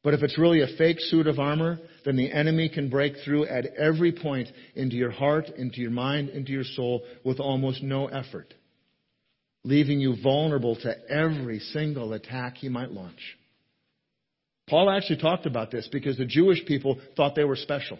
But 0.07 0.15
if 0.15 0.23
it's 0.23 0.39
really 0.39 0.61
a 0.61 0.69
fake 0.79 1.01
suit 1.01 1.27
of 1.27 1.41
armor, 1.41 1.81
then 2.05 2.15
the 2.15 2.31
enemy 2.31 2.69
can 2.69 2.89
break 2.89 3.15
through 3.25 3.47
at 3.47 3.67
every 3.77 4.13
point 4.13 4.49
into 4.77 4.95
your 4.95 5.11
heart, 5.11 5.49
into 5.59 5.81
your 5.81 5.91
mind, 5.91 6.29
into 6.29 6.53
your 6.53 6.63
soul 6.63 7.03
with 7.25 7.41
almost 7.41 7.83
no 7.83 8.07
effort, 8.07 8.55
leaving 9.65 9.99
you 9.99 10.15
vulnerable 10.23 10.77
to 10.77 10.95
every 11.11 11.59
single 11.59 12.13
attack 12.13 12.55
he 12.59 12.69
might 12.69 12.93
launch. 12.93 13.19
Paul 14.69 14.91
actually 14.91 15.21
talked 15.21 15.45
about 15.45 15.73
this 15.73 15.89
because 15.91 16.17
the 16.17 16.25
Jewish 16.25 16.65
people 16.67 17.01
thought 17.17 17.35
they 17.35 17.43
were 17.43 17.57
special. 17.57 17.99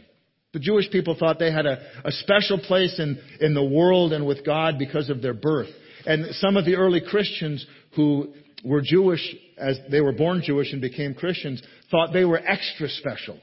The 0.53 0.61
Jewish 0.61 0.89
people 0.93 1.17
thought 1.19 1.41
they 1.41 1.51
had 1.51 1.67
a, 1.67 1.81
a 2.05 2.13
special 2.13 2.61
place 2.61 3.01
in, 3.01 3.21
in 3.41 3.53
the 3.53 3.65
world 3.65 4.13
and 4.13 4.29
with 4.29 4.47
God 4.47 4.79
because 4.79 5.11
of 5.11 5.23
their 5.23 5.35
birth. 5.35 5.71
And 6.07 6.27
some 6.37 6.57
of 6.57 6.67
the 6.67 6.77
early 6.77 7.01
Christians 7.01 7.67
who 7.97 8.33
were 8.65 8.81
Jewish 8.81 9.35
as 9.57 9.79
they 9.91 10.01
were 10.01 10.13
born 10.13 10.43
Jewish 10.45 10.73
and 10.73 10.81
became 10.81 11.15
Christians 11.15 11.63
thought 11.91 12.13
they 12.13 12.25
were 12.25 12.39
extra 12.39 12.89
special. 12.89 13.39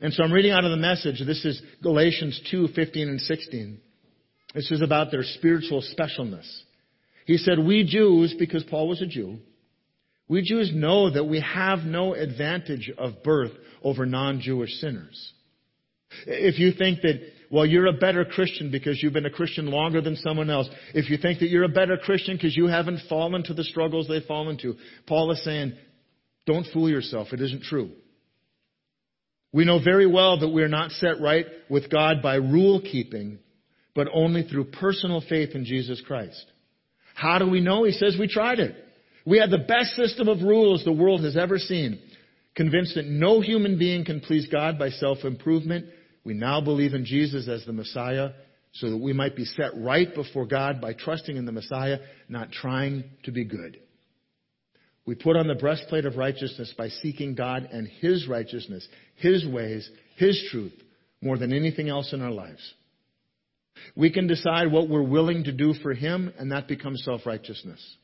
And 0.00 0.12
so 0.12 0.22
I'm 0.22 0.32
reading 0.32 0.52
out 0.52 0.64
of 0.64 0.70
the 0.70 0.76
message. 0.76 1.22
This 1.24 1.44
is 1.44 1.62
Galatians 1.82 2.40
2, 2.50 2.68
15 2.74 3.08
and 3.08 3.20
16. 3.20 3.80
This 4.54 4.70
is 4.70 4.82
about 4.82 5.10
their 5.10 5.22
spiritual 5.22 5.82
specialness. 5.82 6.46
He 7.26 7.38
said, 7.38 7.58
we 7.58 7.84
Jews, 7.84 8.34
because 8.38 8.64
Paul 8.64 8.88
was 8.88 9.00
a 9.00 9.06
Jew, 9.06 9.38
we 10.28 10.42
Jews 10.42 10.70
know 10.74 11.10
that 11.10 11.24
we 11.24 11.40
have 11.40 11.80
no 11.80 12.14
advantage 12.14 12.90
of 12.96 13.22
birth 13.22 13.52
over 13.82 14.06
non-Jewish 14.06 14.70
sinners. 14.74 15.32
If 16.26 16.58
you 16.58 16.72
think 16.72 17.00
that 17.02 17.20
well, 17.54 17.64
you're 17.64 17.86
a 17.86 17.92
better 17.92 18.24
Christian 18.24 18.72
because 18.72 19.00
you've 19.00 19.12
been 19.12 19.26
a 19.26 19.30
Christian 19.30 19.66
longer 19.66 20.00
than 20.00 20.16
someone 20.16 20.50
else, 20.50 20.68
if 20.92 21.08
you 21.08 21.16
think 21.18 21.38
that 21.38 21.50
you're 21.50 21.62
a 21.62 21.68
better 21.68 21.96
Christian 21.96 22.34
because 22.34 22.56
you 22.56 22.66
haven't 22.66 23.02
fallen 23.08 23.44
to 23.44 23.54
the 23.54 23.62
struggles 23.62 24.08
they've 24.08 24.24
fallen 24.24 24.58
to, 24.58 24.74
Paul 25.06 25.30
is 25.30 25.44
saying, 25.44 25.74
don't 26.46 26.66
fool 26.72 26.90
yourself. 26.90 27.28
It 27.32 27.40
isn't 27.40 27.62
true. 27.62 27.92
We 29.52 29.64
know 29.64 29.78
very 29.80 30.08
well 30.08 30.40
that 30.40 30.48
we 30.48 30.64
are 30.64 30.68
not 30.68 30.90
set 30.90 31.20
right 31.20 31.46
with 31.70 31.92
God 31.92 32.22
by 32.22 32.34
rule 32.34 32.80
keeping, 32.80 33.38
but 33.94 34.08
only 34.12 34.42
through 34.42 34.72
personal 34.72 35.20
faith 35.20 35.50
in 35.54 35.64
Jesus 35.64 36.02
Christ. 36.04 36.44
How 37.14 37.38
do 37.38 37.48
we 37.48 37.60
know? 37.60 37.84
He 37.84 37.92
says 37.92 38.16
we 38.18 38.26
tried 38.26 38.58
it. 38.58 38.74
We 39.24 39.38
had 39.38 39.52
the 39.52 39.58
best 39.58 39.94
system 39.94 40.26
of 40.26 40.42
rules 40.42 40.82
the 40.82 40.90
world 40.90 41.22
has 41.22 41.36
ever 41.36 41.58
seen. 41.58 42.00
Convinced 42.56 42.96
that 42.96 43.06
no 43.06 43.40
human 43.40 43.78
being 43.78 44.04
can 44.04 44.20
please 44.20 44.48
God 44.50 44.76
by 44.76 44.88
self-improvement, 44.88 45.86
we 46.24 46.34
now 46.34 46.60
believe 46.60 46.94
in 46.94 47.04
Jesus 47.04 47.48
as 47.48 47.64
the 47.64 47.72
Messiah 47.72 48.30
so 48.72 48.90
that 48.90 48.96
we 48.96 49.12
might 49.12 49.36
be 49.36 49.44
set 49.44 49.70
right 49.76 50.12
before 50.14 50.46
God 50.46 50.80
by 50.80 50.94
trusting 50.94 51.36
in 51.36 51.44
the 51.44 51.52
Messiah, 51.52 51.98
not 52.28 52.50
trying 52.50 53.04
to 53.24 53.30
be 53.30 53.44
good. 53.44 53.78
We 55.06 55.14
put 55.14 55.36
on 55.36 55.46
the 55.46 55.54
breastplate 55.54 56.06
of 56.06 56.16
righteousness 56.16 56.72
by 56.76 56.88
seeking 56.88 57.34
God 57.34 57.68
and 57.70 57.86
His 57.86 58.26
righteousness, 58.26 58.86
His 59.16 59.46
ways, 59.46 59.88
His 60.16 60.42
truth, 60.50 60.72
more 61.20 61.36
than 61.38 61.52
anything 61.52 61.88
else 61.88 62.12
in 62.12 62.22
our 62.22 62.30
lives. 62.30 62.74
We 63.94 64.10
can 64.10 64.26
decide 64.26 64.72
what 64.72 64.88
we're 64.88 65.02
willing 65.02 65.44
to 65.44 65.52
do 65.52 65.74
for 65.74 65.92
Him, 65.92 66.32
and 66.38 66.52
that 66.52 66.68
becomes 66.68 67.04
self-righteousness. 67.04 67.96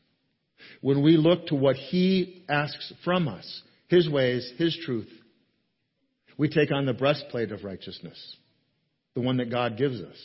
When 0.82 1.02
we 1.02 1.16
look 1.16 1.46
to 1.46 1.54
what 1.54 1.76
He 1.76 2.44
asks 2.48 2.92
from 3.02 3.28
us, 3.28 3.62
His 3.88 4.08
ways, 4.08 4.52
His 4.58 4.78
truth, 4.84 5.08
we 6.40 6.48
take 6.48 6.72
on 6.72 6.86
the 6.86 6.94
breastplate 6.94 7.52
of 7.52 7.64
righteousness, 7.64 8.18
the 9.14 9.20
one 9.20 9.36
that 9.36 9.50
God 9.50 9.76
gives 9.76 10.00
us. 10.00 10.16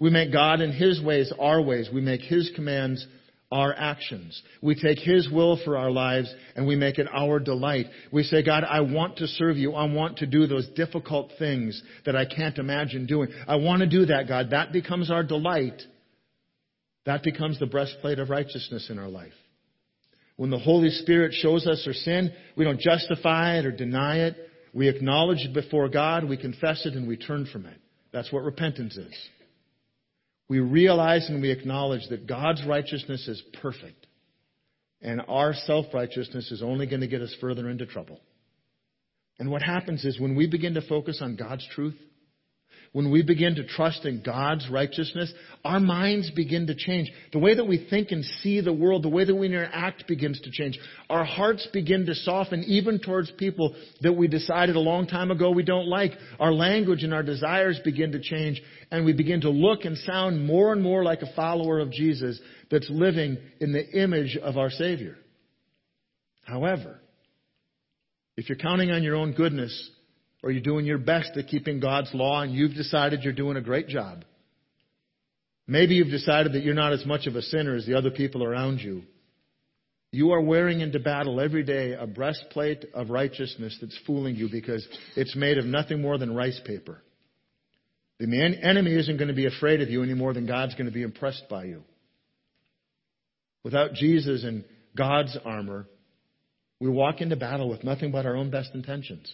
We 0.00 0.08
make 0.08 0.32
God 0.32 0.60
and 0.60 0.72
His 0.72 1.02
ways 1.02 1.32
our 1.36 1.60
ways. 1.60 1.90
We 1.92 2.00
make 2.00 2.20
His 2.20 2.52
commands 2.54 3.04
our 3.50 3.74
actions. 3.76 4.40
We 4.62 4.76
take 4.76 5.00
His 5.00 5.28
will 5.28 5.58
for 5.64 5.76
our 5.76 5.90
lives 5.90 6.32
and 6.54 6.64
we 6.64 6.76
make 6.76 7.00
it 7.00 7.08
our 7.12 7.40
delight. 7.40 7.86
We 8.12 8.22
say, 8.22 8.44
God, 8.44 8.62
I 8.62 8.82
want 8.82 9.16
to 9.16 9.26
serve 9.26 9.56
you. 9.56 9.72
I 9.72 9.92
want 9.92 10.18
to 10.18 10.26
do 10.26 10.46
those 10.46 10.68
difficult 10.76 11.32
things 11.40 11.82
that 12.04 12.14
I 12.14 12.24
can't 12.24 12.56
imagine 12.58 13.06
doing. 13.06 13.28
I 13.48 13.56
want 13.56 13.80
to 13.80 13.88
do 13.88 14.06
that, 14.06 14.28
God. 14.28 14.50
That 14.50 14.72
becomes 14.72 15.10
our 15.10 15.24
delight. 15.24 15.82
That 17.04 17.24
becomes 17.24 17.58
the 17.58 17.66
breastplate 17.66 18.20
of 18.20 18.30
righteousness 18.30 18.90
in 18.90 19.00
our 19.00 19.08
life. 19.08 19.34
When 20.36 20.50
the 20.50 20.58
Holy 20.58 20.90
Spirit 20.90 21.32
shows 21.34 21.66
us 21.66 21.82
our 21.84 21.94
sin, 21.94 22.32
we 22.56 22.64
don't 22.64 22.78
justify 22.78 23.58
it 23.58 23.66
or 23.66 23.72
deny 23.72 24.18
it. 24.18 24.36
We 24.76 24.88
acknowledge 24.90 25.38
it 25.38 25.54
before 25.54 25.88
God, 25.88 26.28
we 26.28 26.36
confess 26.36 26.84
it, 26.84 26.92
and 26.92 27.08
we 27.08 27.16
turn 27.16 27.46
from 27.50 27.64
it. 27.64 27.78
That's 28.12 28.30
what 28.30 28.42
repentance 28.42 28.94
is. 28.94 29.14
We 30.50 30.58
realize 30.58 31.30
and 31.30 31.40
we 31.40 31.50
acknowledge 31.50 32.06
that 32.10 32.26
God's 32.26 32.62
righteousness 32.66 33.26
is 33.26 33.42
perfect. 33.62 34.06
And 35.00 35.22
our 35.28 35.54
self 35.54 35.86
righteousness 35.94 36.52
is 36.52 36.62
only 36.62 36.86
going 36.86 37.00
to 37.00 37.06
get 37.06 37.22
us 37.22 37.34
further 37.40 37.70
into 37.70 37.86
trouble. 37.86 38.20
And 39.38 39.50
what 39.50 39.62
happens 39.62 40.04
is 40.04 40.20
when 40.20 40.36
we 40.36 40.46
begin 40.46 40.74
to 40.74 40.86
focus 40.86 41.20
on 41.22 41.36
God's 41.36 41.66
truth, 41.74 41.96
when 42.96 43.10
we 43.10 43.20
begin 43.20 43.56
to 43.56 43.66
trust 43.66 44.06
in 44.06 44.22
God's 44.22 44.70
righteousness, 44.70 45.30
our 45.66 45.78
minds 45.78 46.30
begin 46.30 46.66
to 46.68 46.74
change. 46.74 47.12
The 47.30 47.38
way 47.38 47.54
that 47.54 47.66
we 47.66 47.86
think 47.90 48.10
and 48.10 48.24
see 48.24 48.62
the 48.62 48.72
world, 48.72 49.02
the 49.02 49.10
way 49.10 49.22
that 49.22 49.34
we 49.34 49.48
interact 49.48 50.08
begins 50.08 50.40
to 50.40 50.50
change. 50.50 50.78
Our 51.10 51.22
hearts 51.22 51.68
begin 51.74 52.06
to 52.06 52.14
soften 52.14 52.64
even 52.64 52.98
towards 52.98 53.30
people 53.32 53.76
that 54.00 54.14
we 54.14 54.28
decided 54.28 54.76
a 54.76 54.80
long 54.80 55.06
time 55.06 55.30
ago 55.30 55.50
we 55.50 55.62
don't 55.62 55.88
like. 55.88 56.12
Our 56.40 56.54
language 56.54 57.02
and 57.02 57.12
our 57.12 57.22
desires 57.22 57.78
begin 57.84 58.12
to 58.12 58.18
change 58.18 58.62
and 58.90 59.04
we 59.04 59.12
begin 59.12 59.42
to 59.42 59.50
look 59.50 59.84
and 59.84 59.98
sound 59.98 60.46
more 60.46 60.72
and 60.72 60.82
more 60.82 61.04
like 61.04 61.20
a 61.20 61.34
follower 61.34 61.80
of 61.80 61.92
Jesus 61.92 62.40
that's 62.70 62.88
living 62.88 63.36
in 63.60 63.72
the 63.72 63.86
image 63.90 64.38
of 64.42 64.56
our 64.56 64.70
Savior. 64.70 65.18
However, 66.44 66.98
if 68.38 68.48
you're 68.48 68.56
counting 68.56 68.90
on 68.90 69.02
your 69.02 69.16
own 69.16 69.34
goodness, 69.34 69.90
or 70.46 70.52
you're 70.52 70.62
doing 70.62 70.86
your 70.86 70.96
best 70.96 71.36
at 71.36 71.48
keeping 71.48 71.80
God's 71.80 72.14
law 72.14 72.40
and 72.40 72.54
you've 72.54 72.74
decided 72.74 73.24
you're 73.24 73.32
doing 73.32 73.56
a 73.56 73.60
great 73.60 73.88
job. 73.88 74.24
Maybe 75.66 75.96
you've 75.96 76.06
decided 76.06 76.52
that 76.52 76.62
you're 76.62 76.72
not 76.72 76.92
as 76.92 77.04
much 77.04 77.26
of 77.26 77.34
a 77.34 77.42
sinner 77.42 77.74
as 77.74 77.84
the 77.84 77.98
other 77.98 78.12
people 78.12 78.44
around 78.44 78.78
you. 78.78 79.02
You 80.12 80.30
are 80.30 80.40
wearing 80.40 80.82
into 80.82 81.00
battle 81.00 81.40
every 81.40 81.64
day 81.64 81.94
a 81.94 82.06
breastplate 82.06 82.84
of 82.94 83.10
righteousness 83.10 83.76
that's 83.80 83.98
fooling 84.06 84.36
you 84.36 84.48
because 84.48 84.86
it's 85.16 85.34
made 85.34 85.58
of 85.58 85.64
nothing 85.64 86.00
more 86.00 86.16
than 86.16 86.32
rice 86.32 86.60
paper. 86.64 87.02
The 88.20 88.56
enemy 88.62 88.94
isn't 88.94 89.16
going 89.16 89.26
to 89.26 89.34
be 89.34 89.46
afraid 89.46 89.82
of 89.82 89.90
you 89.90 90.04
any 90.04 90.14
more 90.14 90.32
than 90.32 90.46
God's 90.46 90.74
going 90.74 90.86
to 90.86 90.92
be 90.92 91.02
impressed 91.02 91.48
by 91.50 91.64
you. 91.64 91.82
Without 93.64 93.94
Jesus 93.94 94.44
and 94.44 94.64
God's 94.96 95.36
armor, 95.44 95.88
we 96.78 96.88
walk 96.88 97.20
into 97.20 97.34
battle 97.34 97.68
with 97.68 97.82
nothing 97.82 98.12
but 98.12 98.26
our 98.26 98.36
own 98.36 98.50
best 98.50 98.70
intentions. 98.74 99.28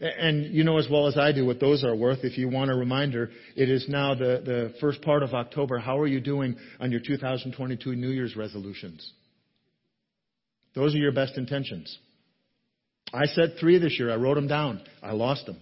And 0.00 0.54
you 0.54 0.64
know 0.64 0.78
as 0.78 0.86
well 0.90 1.08
as 1.08 1.16
I 1.16 1.32
do 1.32 1.44
what 1.44 1.60
those 1.60 1.82
are 1.82 1.94
worth. 1.94 2.20
If 2.22 2.38
you 2.38 2.48
want 2.48 2.70
a 2.70 2.74
reminder, 2.74 3.30
it 3.56 3.68
is 3.68 3.86
now 3.88 4.14
the, 4.14 4.42
the 4.44 4.74
first 4.80 5.02
part 5.02 5.22
of 5.22 5.34
October. 5.34 5.78
How 5.78 5.98
are 5.98 6.06
you 6.06 6.20
doing 6.20 6.56
on 6.78 6.90
your 6.90 7.00
2022 7.00 7.96
New 7.96 8.10
Year's 8.10 8.36
resolutions? 8.36 9.12
Those 10.74 10.94
are 10.94 10.98
your 10.98 11.12
best 11.12 11.36
intentions. 11.36 11.98
I 13.12 13.26
said 13.26 13.54
three 13.58 13.78
this 13.78 13.96
year. 13.98 14.12
I 14.12 14.16
wrote 14.16 14.34
them 14.34 14.46
down. 14.46 14.82
I 15.02 15.12
lost 15.12 15.46
them. 15.46 15.58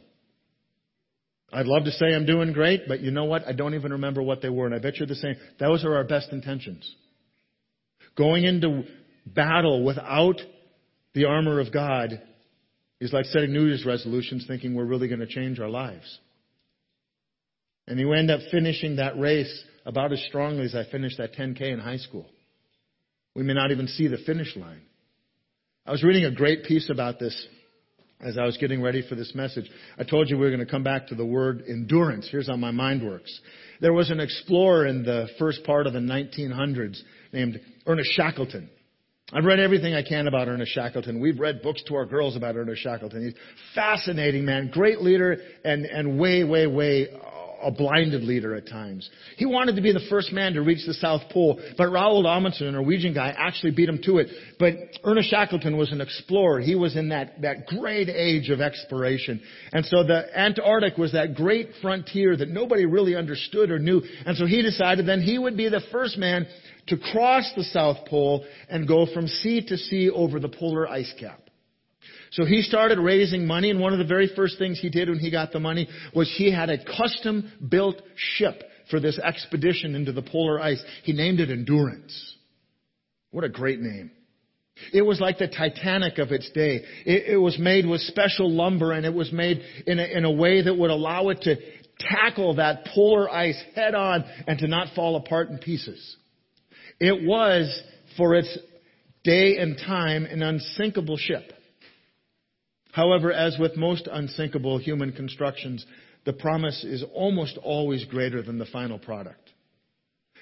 I'd 1.53 1.67
love 1.67 1.85
to 1.85 1.93
say 1.93 2.07
I'm 2.07 2.27
doing 2.27 2.53
great, 2.53 2.83
but 2.89 3.01
you 3.01 3.11
know 3.11 3.25
what? 3.25 3.47
I 3.47 3.53
don't 3.53 3.75
even 3.75 3.93
remember 3.93 4.21
what 4.23 4.43
they 4.43 4.49
were, 4.49 4.67
and 4.67 4.75
I 4.75 4.79
bet 4.79 4.97
you're 4.97 5.07
the 5.07 5.15
same. 5.15 5.37
Those 5.61 5.85
are 5.85 5.95
our 5.95 6.05
best 6.05 6.33
intentions. 6.33 6.93
Going 8.17 8.45
into 8.45 8.83
battle 9.25 9.85
without 9.85 10.41
the 11.15 11.27
armor 11.27 11.61
of 11.61 11.73
God 11.73 12.21
is 13.01 13.13
like 13.13 13.27
setting 13.27 13.53
New 13.53 13.67
Year's 13.67 13.85
resolutions 13.85 14.45
thinking 14.47 14.75
we're 14.75 14.85
really 14.85 15.09
going 15.09 15.21
to 15.21 15.27
change 15.27 15.61
our 15.61 15.69
lives. 15.69 16.19
And 17.87 18.01
you 18.01 18.13
end 18.13 18.31
up 18.31 18.41
finishing 18.51 18.97
that 18.97 19.19
race 19.19 19.65
about 19.85 20.13
as 20.13 20.25
strongly 20.29 20.65
as 20.65 20.75
I 20.75 20.85
finished 20.91 21.19
that 21.19 21.35
10K 21.35 21.73
in 21.73 21.79
high 21.79 21.99
school. 21.99 22.27
We 23.35 23.43
may 23.43 23.55
not 23.55 23.71
even 23.71 23.87
see 23.87 24.09
the 24.09 24.19
finish 24.19 24.57
line. 24.57 24.81
I 25.85 25.93
was 25.93 26.03
reading 26.03 26.25
a 26.25 26.33
great 26.33 26.65
piece 26.65 26.91
about 26.91 27.19
this 27.21 27.47
as 28.21 28.39
I 28.39 28.45
was 28.45 28.57
getting 28.57 28.83
ready 28.83 29.07
for 29.07 29.15
this 29.15 29.35
message. 29.35 29.71
I 29.99 30.05
told 30.05 30.31
you 30.31 30.37
we 30.37 30.47
were 30.47 30.51
going 30.51 30.65
to 30.65 30.71
come 30.71 30.83
back 30.83 31.09
to 31.09 31.15
the 31.15 31.25
word 31.25 31.63
endurance. 31.69 32.27
Here's 32.31 32.49
how 32.49 32.57
my 32.57 32.71
mind 32.71 33.07
works. 33.07 33.41
There 33.81 33.93
was 33.93 34.11
an 34.11 34.21
explorer 34.21 34.87
in 34.87 35.05
the 35.05 35.29
first 35.39 35.65
part 35.65 35.87
of 35.87 35.93
the 35.93 35.99
1900s 35.99 36.99
named 37.33 37.61
Ernest 37.87 38.11
Shackleton. 38.15 38.71
I've 39.33 39.45
read 39.45 39.59
everything 39.59 39.93
I 39.93 40.05
can 40.05 40.29
about 40.29 40.47
Ernest 40.47 40.71
Shackleton. 40.73 41.21
We've 41.21 41.41
read 41.41 41.61
books 41.61 41.83
to 41.89 41.97
our 41.97 42.07
girls 42.07 42.37
about 42.37 42.55
Ernest 42.55 42.81
Shackleton. 42.81 43.25
He's 43.25 43.35
fascinating 43.75 44.45
man, 44.45 44.71
great 44.73 45.01
leader, 45.01 45.39
and, 45.65 45.85
and 45.85 46.17
way, 46.17 46.45
way, 46.45 46.69
way 46.69 47.09
a 47.67 47.71
blinded 47.71 48.23
leader 48.23 48.55
at 48.55 48.69
times. 48.69 49.11
He 49.37 49.45
wanted 49.45 49.75
to 49.77 49.83
be 49.83 49.93
the 49.93 50.07
first 50.09 50.33
man 50.33 50.53
to 50.55 50.63
reach 50.63 50.87
the 50.87 50.95
South 50.95 51.23
Pole, 51.31 51.61
but 51.77 51.89
Roald 51.89 52.25
Amundsen, 52.25 52.69
a 52.69 52.73
Norwegian 52.73 53.13
guy, 53.13 53.35
actually 53.37 53.73
beat 53.73 53.89
him 53.89 54.01
to 54.05 54.19
it. 54.19 54.29
But 54.59 54.75
Ernest 55.03 55.29
Shackleton 55.29 55.77
was 55.77 55.91
an 55.91 56.01
explorer. 56.01 56.61
He 56.61 56.77
was 56.77 56.97
in 56.97 57.09
that, 57.09 57.43
that 57.43 57.67
great 57.67 58.09
age 58.09 58.51
of 58.51 58.61
exploration. 58.61 59.43
And 59.73 59.85
so 59.85 60.05
the 60.05 60.27
Antarctic 60.39 60.97
was 60.97 61.13
that 61.13 61.35
great 61.35 61.71
frontier 61.83 62.37
that 62.37 62.49
nobody 62.49 62.87
really 62.87 63.17
understood 63.17 63.73
or 63.73 63.81
knew. 63.81 64.01
And 64.25 64.37
so 64.37 64.47
he 64.47 64.63
decided 64.63 65.07
then 65.07 65.21
he 65.21 65.37
would 65.37 65.57
be 65.57 65.69
the 65.69 65.83
first 65.91 66.17
man 66.17 66.47
to 66.87 66.97
cross 66.97 67.51
the 67.57 67.65
South 67.65 68.07
Pole 68.07 68.45
and 68.69 68.87
go 68.87 69.07
from 69.13 69.27
sea 69.27 69.67
to 69.67 69.77
sea 69.77 70.09
over 70.09 70.39
the 70.39 70.49
polar 70.49 70.89
ice 70.89 71.13
cap. 71.19 71.41
So 72.33 72.45
he 72.45 72.63
started 72.63 72.99
raising 72.99 73.47
money, 73.47 73.71
and 73.71 73.81
one 73.81 73.93
of 73.93 73.99
the 73.99 74.05
very 74.05 74.31
first 74.35 74.59
things 74.59 74.79
he 74.81 74.91
did 74.91 75.09
when 75.09 75.19
he 75.19 75.31
got 75.31 75.53
the 75.53 75.61
money 75.61 75.89
was 76.15 76.33
he 76.37 76.53
had 76.53 76.71
a 76.71 76.85
custom 76.85 77.51
built 77.69 78.01
ship 78.17 78.63
for 78.91 79.01
this 79.01 79.19
expedition 79.19 79.95
into 79.95 80.13
the 80.13 80.23
polar 80.23 80.61
ice. 80.61 80.83
He 81.03 81.13
named 81.13 81.41
it 81.41 81.51
Endurance. 81.51 82.37
What 83.31 83.45
a 83.45 83.49
great 83.49 83.81
name. 83.81 84.11
It 84.93 85.03
was 85.03 85.21
like 85.21 85.39
the 85.39 85.49
Titanic 85.49 86.19
of 86.19 86.33
its 86.33 86.51
day. 86.51 86.83
It, 87.05 87.25
it 87.29 87.37
was 87.37 87.59
made 87.59 87.87
with 87.87 88.01
special 88.03 88.51
lumber 88.51 88.93
and 88.93 89.07
it 89.07 89.15
was 89.15 89.33
made 89.33 89.63
in 89.87 89.99
a, 89.99 90.05
in 90.05 90.25
a 90.25 90.31
way 90.31 90.63
that 90.63 90.75
would 90.75 90.91
allow 90.91 91.31
it 91.31 91.41
to 91.43 91.57
tackle 91.99 92.57
that 92.57 92.85
polar 92.95 93.31
ice 93.31 93.61
head 93.75 93.95
on 93.95 94.25
and 94.47 94.59
to 94.59 94.69
not 94.69 94.95
fall 94.95 95.17
apart 95.17 95.49
in 95.49 95.59
pieces. 95.59 96.17
It 97.01 97.27
was, 97.27 97.83
for 98.17 98.35
its 98.35 98.57
day 99.25 99.57
and 99.57 99.79
time, 99.79 100.25
an 100.25 100.43
unsinkable 100.43 101.17
ship. 101.17 101.53
However, 102.97 103.31
as 103.31 103.59
with 103.59 103.77
most 103.77 104.09
unsinkable 104.11 104.79
human 104.79 105.13
constructions, 105.13 105.85
the 106.25 106.33
promise 106.33 106.83
is 106.83 107.05
almost 107.13 107.59
always 107.63 108.07
greater 108.07 108.41
than 108.41 108.57
the 108.57 108.65
final 108.65 108.99
product. 108.99 109.51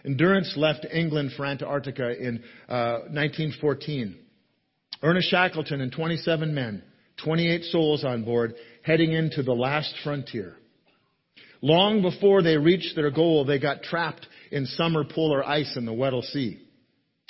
Endurance 0.05 0.55
left 0.57 0.87
England 0.93 1.33
for 1.37 1.47
Antarctica 1.47 2.17
in 2.17 2.45
uh, 2.69 3.11
1914. 3.11 4.17
Ernest 5.03 5.31
Shackleton 5.31 5.81
and 5.81 5.91
27 5.91 6.55
men, 6.55 6.85
28 7.25 7.65
souls 7.65 8.05
on 8.05 8.23
board, 8.23 8.55
heading 8.83 9.11
into 9.11 9.43
the 9.43 9.53
last 9.53 9.93
frontier. 10.05 10.55
Long 11.61 12.03
before 12.03 12.41
they 12.41 12.57
reached 12.57 12.95
their 12.95 13.11
goal, 13.11 13.45
they 13.45 13.59
got 13.59 13.83
trapped 13.83 14.29
in 14.53 14.67
summer 14.67 15.03
polar 15.03 15.45
ice 15.45 15.77
in 15.77 15.87
the 15.87 15.93
Weddell 15.93 16.23
Sea. 16.23 16.61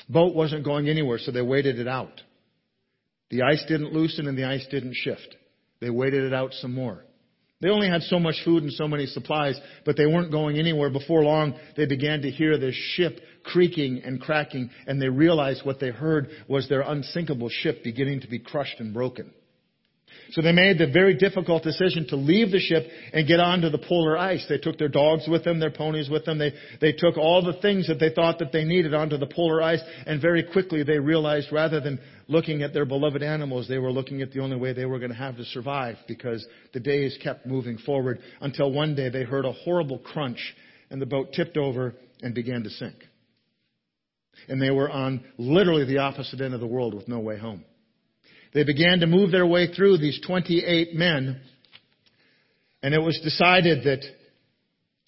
Boat 0.07 0.35
wasn't 0.35 0.67
going 0.67 0.91
anywhere, 0.91 1.19
so 1.19 1.33
they 1.33 1.41
waited 1.41 1.79
it 1.79 1.89
out. 1.89 2.21
The 3.35 3.43
ice 3.43 3.65
didn't 3.67 3.93
loosen 3.93 4.29
and 4.29 4.39
the 4.39 4.45
ice 4.45 4.65
didn't 4.71 4.95
shift. 4.95 5.35
They 5.81 5.91
waited 5.91 6.23
it 6.23 6.33
out 6.33 6.55
some 6.55 6.73
more. 6.73 7.05
They 7.61 7.69
only 7.69 7.89
had 7.89 8.03
so 8.03 8.21
much 8.21 8.37
food 8.45 8.63
and 8.63 8.73
so 8.73 8.87
many 8.87 9.07
supplies, 9.07 9.59
but 9.85 9.97
they 9.97 10.07
weren't 10.07 10.31
going 10.31 10.57
anywhere. 10.57 10.89
Before 10.89 11.25
long, 11.25 11.59
they 11.77 11.87
began 11.87 12.23
to 12.23 12.31
hear 12.31 12.59
this 12.59 12.77
ship 12.77 13.19
creaking 13.43 14.03
and 14.05 14.21
cracking, 14.21 14.71
and 14.87 15.03
they 15.03 15.09
realized 15.09 15.67
what 15.67 15.81
they 15.81 15.91
heard 15.91 16.29
was 16.47 16.69
their 16.69 16.83
unsinkable 16.83 17.49
ship 17.49 17.83
beginning 17.83 18.21
to 18.21 18.29
be 18.29 18.39
crushed 18.39 18.79
and 18.79 18.95
broken. 18.95 19.33
So 20.35 20.43
they 20.43 20.51
made 20.51 20.79
the 20.79 20.89
very 20.89 21.15
difficult 21.15 21.63
decision 21.63 22.09
to 22.09 22.17
leave 22.17 22.51
the 22.51 22.59
ship 22.59 22.89
and 23.13 23.25
get 23.25 23.39
onto 23.39 23.71
the 23.71 23.79
polar 23.79 24.19
ice. 24.19 24.45
They 24.49 24.59
took 24.59 24.79
their 24.79 24.89
dogs 24.89 25.29
with 25.29 25.45
them, 25.45 25.61
their 25.61 25.71
ponies 25.71 26.11
with 26.11 26.25
them. 26.25 26.39
They, 26.39 26.53
they 26.81 26.91
took 26.91 27.17
all 27.17 27.41
the 27.41 27.61
things 27.63 27.87
that 27.87 28.01
they 28.01 28.11
thought 28.11 28.41
that 28.41 28.51
they 28.51 28.65
needed 28.65 28.95
onto 28.95 29.17
the 29.17 29.29
polar 29.29 29.63
ice, 29.63 29.81
and 30.09 30.21
very 30.21 30.43
quickly 30.43 30.83
they 30.83 30.99
realized 30.99 31.53
rather 31.53 31.79
than 31.79 32.01
looking 32.27 32.63
at 32.63 32.75
their 32.75 32.85
beloved 32.85 33.23
animals, 33.23 33.69
they 33.69 33.79
were 33.79 33.93
looking 33.93 34.23
at 34.23 34.33
the 34.33 34.41
only 34.41 34.57
way 34.57 34.73
they 34.73 34.87
were 34.87 34.99
going 34.99 35.13
to 35.13 35.17
have 35.17 35.37
to 35.37 35.45
survive 35.45 35.99
because 36.09 36.45
the 36.73 36.81
days 36.81 37.17
kept 37.23 37.47
moving 37.47 37.79
forward 37.79 38.19
until 38.41 38.73
one 38.73 38.97
day 38.97 39.11
they 39.11 39.23
heard 39.23 39.45
a 39.45 39.53
horrible 39.53 40.01
crunch 40.01 40.57
and 40.91 41.01
the 41.01 41.07
boat 41.07 41.33
tipped 41.33 41.57
over 41.57 41.95
and 42.23 42.35
began 42.35 42.65
to 42.65 42.71
sink. 42.71 42.97
And 44.49 44.61
they 44.61 44.73
were 44.73 44.91
on 44.91 45.23
literally 45.39 45.85
the 45.85 45.99
opposite 45.99 46.41
end 46.41 46.55
of 46.55 46.61
the 46.61 46.67
world 46.67 46.93
with 46.93 47.07
no 47.07 47.21
way 47.21 47.39
home. 47.39 47.65
They 48.55 48.63
began 48.63 49.01
to 49.01 49.07
move 49.07 49.33
their 49.33 49.47
way 49.47 49.67
through 49.75 49.99
these 49.99 50.21
28 50.25 50.95
men, 50.95 51.41
and 52.83 52.95
it 52.95 53.03
was 53.03 53.21
decided 53.23 53.85
that 53.85 54.05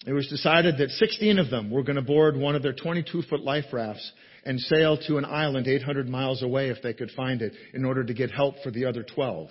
it 0.05 0.13
was 0.13 0.27
decided 0.27 0.77
that 0.77 0.89
16 0.91 1.39
of 1.39 1.49
them 1.49 1.71
were 1.71 1.83
going 1.83 1.95
to 1.95 2.01
board 2.01 2.37
one 2.37 2.55
of 2.55 2.61
their 2.61 2.73
22 2.73 3.23
foot 3.23 3.41
life 3.41 3.65
rafts 3.71 4.11
and 4.45 4.59
sail 4.59 4.97
to 5.07 5.17
an 5.17 5.25
island 5.25 5.67
800 5.67 6.07
miles 6.07 6.43
away 6.43 6.69
if 6.69 6.81
they 6.81 6.93
could 6.93 7.11
find 7.11 7.41
it 7.41 7.53
in 7.73 7.83
order 7.83 8.03
to 8.03 8.13
get 8.13 8.31
help 8.31 8.55
for 8.63 8.71
the 8.71 8.85
other 8.85 9.03
12. 9.03 9.49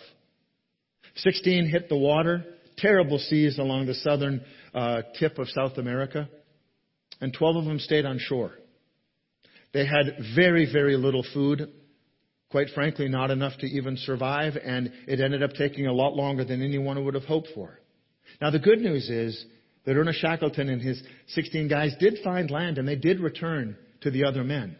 16 1.16 1.68
hit 1.68 1.88
the 1.88 1.96
water, 1.96 2.44
terrible 2.76 3.18
seas 3.18 3.58
along 3.58 3.86
the 3.86 3.94
southern 3.94 4.42
uh, 4.74 5.02
tip 5.18 5.38
of 5.38 5.48
South 5.48 5.78
America, 5.78 6.28
and 7.20 7.34
12 7.34 7.56
of 7.56 7.64
them 7.64 7.78
stayed 7.78 8.04
on 8.04 8.18
shore. 8.18 8.52
They 9.72 9.86
had 9.86 10.18
very, 10.34 10.70
very 10.70 10.96
little 10.96 11.24
food 11.34 11.70
quite 12.56 12.70
frankly, 12.70 13.06
not 13.06 13.30
enough 13.30 13.52
to 13.58 13.66
even 13.66 13.98
survive, 13.98 14.54
and 14.56 14.90
it 15.06 15.20
ended 15.20 15.42
up 15.42 15.52
taking 15.58 15.88
a 15.88 15.92
lot 15.92 16.14
longer 16.14 16.42
than 16.42 16.62
anyone 16.62 17.04
would 17.04 17.12
have 17.12 17.26
hoped 17.26 17.48
for. 17.54 17.78
Now, 18.40 18.48
the 18.48 18.58
good 18.58 18.78
news 18.78 19.10
is 19.10 19.44
that 19.84 19.94
Ernest 19.94 20.20
Shackleton 20.20 20.70
and 20.70 20.80
his 20.80 21.02
16 21.26 21.68
guys 21.68 21.94
did 22.00 22.16
find 22.24 22.50
land, 22.50 22.78
and 22.78 22.88
they 22.88 22.96
did 22.96 23.20
return 23.20 23.76
to 24.00 24.10
the 24.10 24.24
other 24.24 24.42
men. 24.42 24.74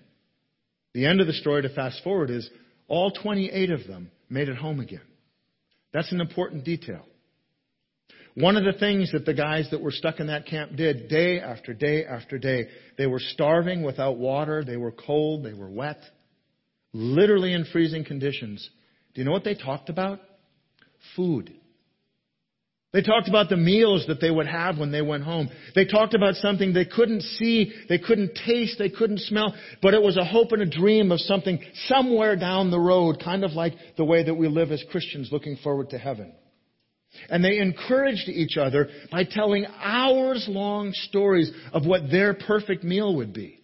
The 0.95 1.05
end 1.05 1.21
of 1.21 1.27
the 1.27 1.35
story 1.35 1.61
to 1.61 1.69
fast 1.69 2.03
forward 2.03 2.31
is 2.31 2.49
all 2.89 3.11
28 3.11 3.71
of 3.71 3.87
them 3.87 4.11
made 4.31 4.49
it 4.49 4.57
home 4.57 4.81
again. 4.81 5.03
That's 5.93 6.13
an 6.13 6.23
important 6.23 6.65
detail. 6.65 7.05
One 8.37 8.57
of 8.57 8.65
the 8.65 8.79
things 8.81 9.13
that 9.13 9.27
the 9.27 9.35
guys 9.35 9.69
that 9.71 9.83
were 9.83 9.91
stuck 9.91 10.19
in 10.19 10.29
that 10.29 10.47
camp 10.47 10.77
did 10.77 11.09
day 11.09 11.41
after 11.41 11.75
day 11.75 12.07
after 12.07 12.39
day, 12.39 12.69
they 12.97 13.07
were 13.07 13.21
starving 13.21 13.83
without 13.83 14.17
water, 14.17 14.65
they 14.65 14.79
were 14.79 14.93
cold, 14.93 15.45
they 15.45 15.53
were 15.53 15.69
wet 15.69 16.01
literally 16.97 17.53
in 17.53 17.67
freezing 17.67 18.05
conditions. 18.05 18.69
Do 19.15 19.21
you 19.21 19.27
know 19.27 19.33
what 19.33 19.45
they 19.45 19.55
talked 19.55 19.91
about? 19.91 20.21
Food. 21.15 21.53
They 22.93 23.03
talked 23.03 23.29
about 23.29 23.51
the 23.51 23.59
meals 23.59 24.07
that 24.09 24.23
they 24.23 24.31
would 24.31 24.47
have 24.47 24.79
when 24.79 24.91
they 24.91 25.03
went 25.03 25.25
home. 25.25 25.51
They 25.75 25.85
talked 25.85 26.15
about 26.15 26.37
something 26.37 26.73
they 26.73 26.87
couldn't 26.87 27.21
see, 27.21 27.73
they 27.91 27.99
couldn't 27.99 28.39
taste, 28.47 28.79
they 28.79 28.89
couldn't 28.89 29.21
smell, 29.21 29.55
but 29.83 29.93
it 29.93 30.01
was 30.01 30.17
a 30.17 30.25
hope 30.25 30.53
and 30.53 30.63
a 30.63 30.67
dream 30.67 31.13
of 31.13 31.21
something 31.21 31.61
somewhere 31.89 32.37
down 32.37 32.71
the 32.71 32.81
road, 32.81 33.21
kind 33.23 33.45
of 33.45 33.53
like 33.53 33.75
the 33.99 34.05
way 34.05 34.23
that 34.23 34.35
we 34.35 34.49
live 34.49 34.71
as 34.73 34.83
Christians 34.91 35.29
looking 35.31 35.57
forward 35.57 35.91
to 35.91 35.99
heaven. 35.99 36.33
And 37.29 37.45
they 37.45 37.59
encouraged 37.59 38.29
each 38.29 38.57
other 38.57 38.89
by 39.11 39.25
telling 39.25 39.67
hours 39.79 40.47
long 40.49 40.93
stories 40.93 41.51
of 41.73 41.85
what 41.85 42.11
their 42.11 42.33
perfect 42.33 42.83
meal 42.83 43.17
would 43.17 43.35
be. 43.35 43.61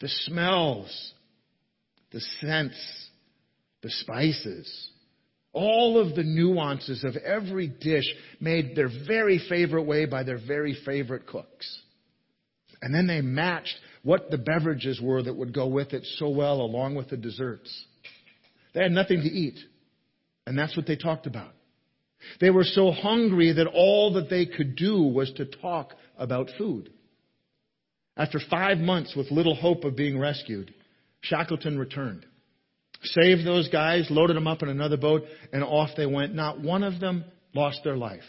The 0.00 0.08
smells, 0.08 1.12
the 2.12 2.20
scents, 2.40 3.08
the 3.82 3.90
spices, 3.90 4.90
all 5.52 5.98
of 5.98 6.14
the 6.14 6.22
nuances 6.22 7.02
of 7.04 7.16
every 7.16 7.66
dish 7.66 8.04
made 8.40 8.76
their 8.76 8.90
very 9.06 9.40
favorite 9.48 9.82
way 9.82 10.06
by 10.06 10.22
their 10.22 10.38
very 10.38 10.76
favorite 10.84 11.26
cooks. 11.26 11.80
And 12.82 12.94
then 12.94 13.06
they 13.06 13.20
matched 13.20 13.76
what 14.02 14.30
the 14.30 14.38
beverages 14.38 15.00
were 15.00 15.22
that 15.22 15.36
would 15.36 15.52
go 15.52 15.66
with 15.66 15.92
it 15.92 16.06
so 16.16 16.28
well 16.28 16.60
along 16.60 16.94
with 16.94 17.10
the 17.10 17.16
desserts. 17.16 17.84
They 18.74 18.82
had 18.82 18.92
nothing 18.92 19.22
to 19.22 19.28
eat. 19.28 19.58
And 20.46 20.58
that's 20.58 20.76
what 20.76 20.86
they 20.86 20.96
talked 20.96 21.26
about. 21.26 21.52
They 22.40 22.50
were 22.50 22.64
so 22.64 22.90
hungry 22.90 23.52
that 23.52 23.66
all 23.66 24.14
that 24.14 24.30
they 24.30 24.46
could 24.46 24.76
do 24.76 25.02
was 25.02 25.32
to 25.32 25.44
talk 25.46 25.94
about 26.16 26.50
food. 26.58 26.90
After 28.16 28.40
five 28.50 28.78
months 28.78 29.14
with 29.16 29.30
little 29.30 29.54
hope 29.54 29.84
of 29.84 29.96
being 29.96 30.18
rescued, 30.18 30.74
Shackleton 31.20 31.78
returned. 31.78 32.26
Saved 33.02 33.46
those 33.46 33.68
guys, 33.68 34.06
loaded 34.10 34.36
them 34.36 34.46
up 34.46 34.62
in 34.62 34.68
another 34.68 34.96
boat, 34.96 35.22
and 35.52 35.64
off 35.64 35.90
they 35.96 36.06
went. 36.06 36.34
Not 36.34 36.60
one 36.60 36.82
of 36.82 37.00
them 37.00 37.24
lost 37.54 37.80
their 37.82 37.96
life. 37.96 38.20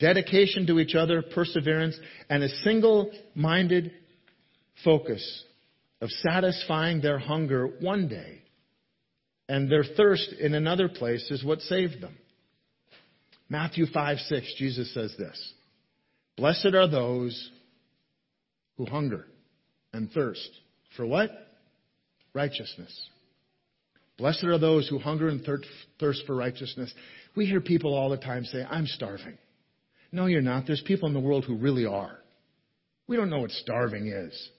Dedication 0.00 0.66
to 0.66 0.80
each 0.80 0.94
other, 0.94 1.22
perseverance, 1.22 1.98
and 2.28 2.42
a 2.42 2.48
single 2.48 3.12
minded 3.34 3.92
focus 4.82 5.44
of 6.00 6.10
satisfying 6.10 7.00
their 7.00 7.18
hunger 7.18 7.66
one 7.80 8.08
day 8.08 8.44
and 9.48 9.70
their 9.70 9.84
thirst 9.84 10.32
in 10.40 10.54
another 10.54 10.88
place 10.88 11.30
is 11.30 11.44
what 11.44 11.60
saved 11.60 12.00
them. 12.00 12.16
Matthew 13.48 13.86
5 13.86 14.18
6, 14.18 14.54
Jesus 14.56 14.92
says 14.94 15.14
this 15.18 15.52
Blessed 16.36 16.74
are 16.74 16.88
those 16.88 17.50
who 18.76 18.86
hunger 18.86 19.26
and 19.92 20.10
thirst. 20.10 20.48
For 20.96 21.06
what? 21.06 21.30
Righteousness. 22.34 23.08
Blessed 24.18 24.44
are 24.44 24.58
those 24.58 24.88
who 24.88 24.98
hunger 24.98 25.28
and 25.28 25.44
thirst 25.98 26.26
for 26.26 26.36
righteousness. 26.36 26.92
We 27.34 27.46
hear 27.46 27.60
people 27.60 27.94
all 27.94 28.10
the 28.10 28.16
time 28.16 28.44
say, 28.44 28.64
I'm 28.68 28.86
starving. 28.86 29.38
No, 30.12 30.26
you're 30.26 30.40
not. 30.40 30.66
There's 30.66 30.82
people 30.86 31.08
in 31.08 31.14
the 31.14 31.20
world 31.20 31.44
who 31.44 31.56
really 31.56 31.86
are. 31.86 32.18
We 33.08 33.16
don't 33.16 33.30
know 33.30 33.40
what 33.40 33.50
starving 33.50 34.06
is. 34.06 34.50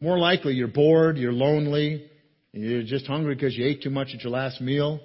More 0.00 0.18
likely, 0.18 0.54
you're 0.54 0.68
bored, 0.68 1.18
you're 1.18 1.32
lonely, 1.32 2.10
you're 2.52 2.82
just 2.82 3.06
hungry 3.06 3.34
because 3.34 3.56
you 3.56 3.66
ate 3.66 3.82
too 3.82 3.90
much 3.90 4.08
at 4.14 4.22
your 4.22 4.32
last 4.32 4.60
meal. 4.60 4.98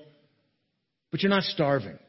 But 1.11 1.21
you're 1.21 1.29
not 1.29 1.43
starving. 1.43 1.99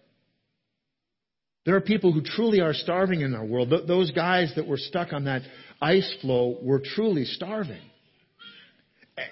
There 1.65 1.75
are 1.75 1.81
people 1.81 2.13
who 2.13 2.23
truly 2.23 2.61
are 2.61 2.75
starving 2.75 3.23
in 3.23 3.35
our 3.35 3.45
world. 3.45 3.73
Those 3.89 4.13
guys 4.13 4.53
that 4.55 4.69
were 4.69 4.77
stuck 4.77 5.13
on 5.13 5.25
that 5.25 5.43
ice 5.83 6.17
floe 6.21 6.59
were 6.63 6.81
truly 6.81 7.25
starving. 7.25 7.83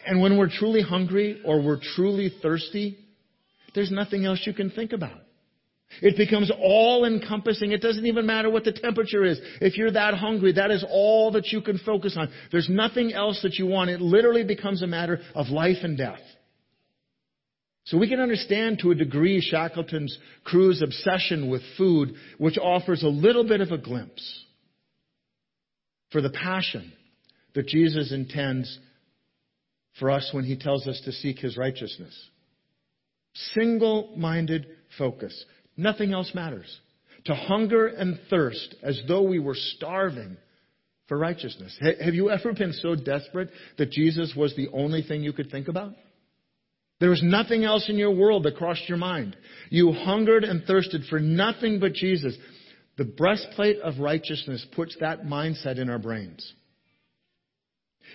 And 0.06 0.20
when 0.20 0.38
we're 0.38 0.48
truly 0.48 0.82
hungry 0.82 1.40
or 1.44 1.60
we're 1.60 1.80
truly 1.94 2.32
thirsty, 2.42 2.98
there's 3.74 3.90
nothing 3.90 4.24
else 4.24 4.40
you 4.46 4.54
can 4.54 4.70
think 4.70 4.92
about. 4.92 5.20
It 6.00 6.16
becomes 6.16 6.50
all 6.50 7.04
encompassing. 7.04 7.72
It 7.72 7.80
doesn't 7.80 8.06
even 8.06 8.26
matter 8.26 8.50
what 8.50 8.64
the 8.64 8.72
temperature 8.72 9.24
is. 9.24 9.38
If 9.60 9.76
you're 9.76 9.92
that 9.92 10.14
hungry, 10.14 10.52
that 10.52 10.70
is 10.70 10.84
all 10.88 11.32
that 11.32 11.48
you 11.48 11.60
can 11.60 11.78
focus 11.78 12.16
on. 12.18 12.30
There's 12.50 12.68
nothing 12.68 13.12
else 13.12 13.40
that 13.42 13.54
you 13.54 13.66
want. 13.66 13.90
It 13.90 14.00
literally 14.00 14.44
becomes 14.44 14.82
a 14.82 14.86
matter 14.86 15.20
of 15.34 15.48
life 15.48 15.78
and 15.82 15.96
death. 15.96 16.20
So 17.86 17.98
we 17.98 18.08
can 18.08 18.20
understand 18.20 18.78
to 18.80 18.92
a 18.92 18.94
degree 18.94 19.42
Shackleton's 19.42 20.16
crew's 20.42 20.82
obsession 20.82 21.50
with 21.50 21.62
food, 21.76 22.14
which 22.38 22.58
offers 22.58 23.02
a 23.02 23.08
little 23.08 23.46
bit 23.46 23.60
of 23.60 23.70
a 23.70 23.78
glimpse 23.78 24.44
for 26.10 26.22
the 26.22 26.30
passion 26.30 26.92
that 27.54 27.66
Jesus 27.66 28.10
intends 28.10 28.78
for 29.98 30.10
us 30.10 30.28
when 30.32 30.44
he 30.44 30.56
tells 30.56 30.86
us 30.86 31.00
to 31.04 31.12
seek 31.12 31.38
his 31.38 31.56
righteousness. 31.56 32.14
Single 33.54 34.12
minded 34.16 34.66
focus. 34.98 35.44
Nothing 35.76 36.12
else 36.12 36.32
matters. 36.34 36.80
To 37.26 37.34
hunger 37.34 37.86
and 37.86 38.18
thirst 38.28 38.74
as 38.82 39.00
though 39.08 39.22
we 39.22 39.38
were 39.38 39.56
starving 39.56 40.36
for 41.08 41.18
righteousness. 41.18 41.78
Have 42.00 42.14
you 42.14 42.30
ever 42.30 42.52
been 42.52 42.72
so 42.72 42.94
desperate 42.94 43.50
that 43.78 43.90
Jesus 43.90 44.34
was 44.36 44.54
the 44.56 44.68
only 44.72 45.02
thing 45.02 45.22
you 45.22 45.32
could 45.32 45.50
think 45.50 45.68
about? 45.68 45.94
There 47.00 47.10
was 47.10 47.22
nothing 47.22 47.64
else 47.64 47.88
in 47.88 47.96
your 47.96 48.14
world 48.14 48.44
that 48.44 48.56
crossed 48.56 48.88
your 48.88 48.98
mind. 48.98 49.36
You 49.68 49.92
hungered 49.92 50.44
and 50.44 50.64
thirsted 50.64 51.02
for 51.10 51.18
nothing 51.18 51.80
but 51.80 51.92
Jesus. 51.92 52.36
The 52.96 53.04
breastplate 53.04 53.80
of 53.80 53.98
righteousness 53.98 54.64
puts 54.74 54.96
that 55.00 55.22
mindset 55.22 55.78
in 55.78 55.90
our 55.90 55.98
brains. 55.98 56.52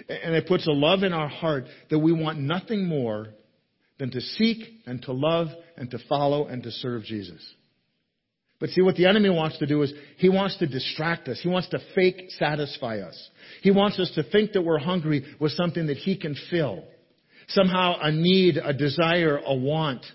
And 0.07 0.35
it 0.35 0.47
puts 0.47 0.67
a 0.67 0.71
love 0.71 1.03
in 1.03 1.13
our 1.13 1.27
heart 1.27 1.65
that 1.89 1.99
we 1.99 2.11
want 2.11 2.39
nothing 2.39 2.85
more 2.85 3.27
than 3.97 4.11
to 4.11 4.21
seek 4.21 4.65
and 4.85 5.01
to 5.03 5.11
love 5.11 5.47
and 5.77 5.91
to 5.91 5.99
follow 6.07 6.47
and 6.47 6.63
to 6.63 6.71
serve 6.71 7.03
Jesus. 7.03 7.45
But 8.59 8.69
see, 8.69 8.81
what 8.81 8.95
the 8.95 9.05
enemy 9.05 9.29
wants 9.29 9.57
to 9.59 9.65
do 9.65 9.81
is 9.83 9.93
he 10.17 10.27
wants 10.27 10.57
to 10.57 10.67
distract 10.67 11.29
us. 11.29 11.39
He 11.41 11.47
wants 11.47 11.69
to 11.69 11.79
fake 11.95 12.29
satisfy 12.37 12.99
us. 12.99 13.29
He 13.61 13.71
wants 13.71 13.99
us 13.99 14.11
to 14.15 14.23
think 14.23 14.51
that 14.51 14.63
we're 14.63 14.79
hungry 14.79 15.25
with 15.39 15.53
something 15.53 15.87
that 15.87 15.97
he 15.97 16.17
can 16.17 16.35
fill. 16.49 16.83
Somehow 17.47 17.99
a 18.01 18.11
need, 18.11 18.57
a 18.57 18.73
desire, 18.73 19.37
a 19.37 19.55
want. 19.55 20.05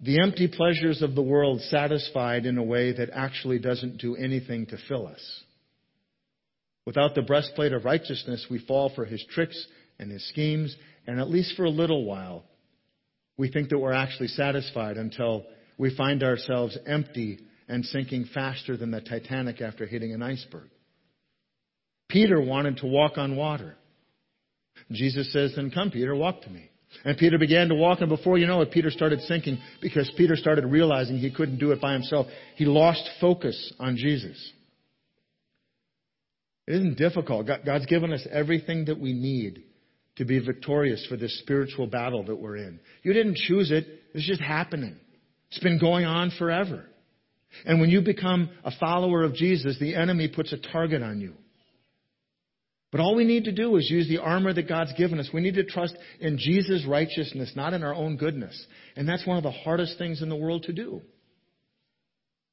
The 0.00 0.20
empty 0.20 0.48
pleasures 0.48 1.02
of 1.02 1.14
the 1.14 1.22
world 1.22 1.60
satisfied 1.62 2.46
in 2.46 2.58
a 2.58 2.62
way 2.62 2.92
that 2.92 3.10
actually 3.12 3.58
doesn't 3.58 3.98
do 3.98 4.16
anything 4.16 4.66
to 4.66 4.78
fill 4.88 5.06
us. 5.06 5.43
Without 6.86 7.14
the 7.14 7.22
breastplate 7.22 7.72
of 7.72 7.84
righteousness, 7.84 8.46
we 8.50 8.58
fall 8.58 8.90
for 8.94 9.04
his 9.04 9.24
tricks 9.30 9.66
and 9.98 10.10
his 10.10 10.26
schemes, 10.28 10.74
and 11.06 11.18
at 11.18 11.30
least 11.30 11.56
for 11.56 11.64
a 11.64 11.70
little 11.70 12.04
while, 12.04 12.44
we 13.36 13.50
think 13.50 13.70
that 13.70 13.78
we're 13.78 13.92
actually 13.92 14.28
satisfied 14.28 14.96
until 14.96 15.44
we 15.78 15.94
find 15.96 16.22
ourselves 16.22 16.76
empty 16.86 17.40
and 17.68 17.84
sinking 17.86 18.26
faster 18.34 18.76
than 18.76 18.90
the 18.90 19.00
Titanic 19.00 19.60
after 19.60 19.86
hitting 19.86 20.12
an 20.12 20.22
iceberg. 20.22 20.68
Peter 22.08 22.40
wanted 22.40 22.76
to 22.78 22.86
walk 22.86 23.16
on 23.16 23.36
water. 23.36 23.74
Jesus 24.92 25.32
says, 25.32 25.54
Then 25.56 25.70
come, 25.70 25.90
Peter, 25.90 26.14
walk 26.14 26.42
to 26.42 26.50
me. 26.50 26.70
And 27.04 27.18
Peter 27.18 27.38
began 27.38 27.68
to 27.68 27.74
walk, 27.74 28.00
and 28.00 28.08
before 28.08 28.38
you 28.38 28.46
know 28.46 28.60
it, 28.60 28.70
Peter 28.70 28.90
started 28.90 29.20
sinking 29.22 29.58
because 29.82 30.10
Peter 30.16 30.36
started 30.36 30.64
realizing 30.64 31.18
he 31.18 31.32
couldn't 31.32 31.58
do 31.58 31.72
it 31.72 31.80
by 31.80 31.92
himself. 31.92 32.26
He 32.56 32.66
lost 32.66 33.08
focus 33.20 33.72
on 33.80 33.96
Jesus. 33.96 34.52
It 36.66 36.74
isn't 36.76 36.96
difficult. 36.96 37.46
God's 37.46 37.86
given 37.86 38.12
us 38.12 38.26
everything 38.30 38.86
that 38.86 38.98
we 38.98 39.12
need 39.12 39.64
to 40.16 40.24
be 40.24 40.38
victorious 40.38 41.04
for 41.08 41.16
this 41.16 41.38
spiritual 41.40 41.86
battle 41.86 42.24
that 42.24 42.36
we're 42.36 42.56
in. 42.56 42.80
You 43.02 43.12
didn't 43.12 43.36
choose 43.36 43.70
it, 43.70 43.86
it's 44.14 44.26
just 44.26 44.40
happening. 44.40 44.96
It's 45.50 45.58
been 45.58 45.78
going 45.78 46.04
on 46.04 46.32
forever. 46.38 46.84
And 47.64 47.80
when 47.80 47.90
you 47.90 48.00
become 48.00 48.50
a 48.64 48.72
follower 48.78 49.22
of 49.22 49.34
Jesus, 49.34 49.78
the 49.78 49.94
enemy 49.94 50.28
puts 50.28 50.52
a 50.52 50.58
target 50.58 51.02
on 51.02 51.20
you. 51.20 51.34
But 52.90 53.00
all 53.00 53.16
we 53.16 53.24
need 53.24 53.44
to 53.44 53.52
do 53.52 53.76
is 53.76 53.90
use 53.90 54.08
the 54.08 54.18
armor 54.18 54.52
that 54.52 54.68
God's 54.68 54.92
given 54.94 55.18
us. 55.18 55.28
We 55.34 55.40
need 55.40 55.54
to 55.56 55.64
trust 55.64 55.96
in 56.20 56.38
Jesus' 56.38 56.86
righteousness, 56.86 57.52
not 57.56 57.74
in 57.74 57.82
our 57.82 57.94
own 57.94 58.16
goodness. 58.16 58.66
And 58.96 59.08
that's 59.08 59.26
one 59.26 59.36
of 59.36 59.42
the 59.42 59.50
hardest 59.50 59.98
things 59.98 60.22
in 60.22 60.28
the 60.28 60.36
world 60.36 60.62
to 60.64 60.72
do. 60.72 61.02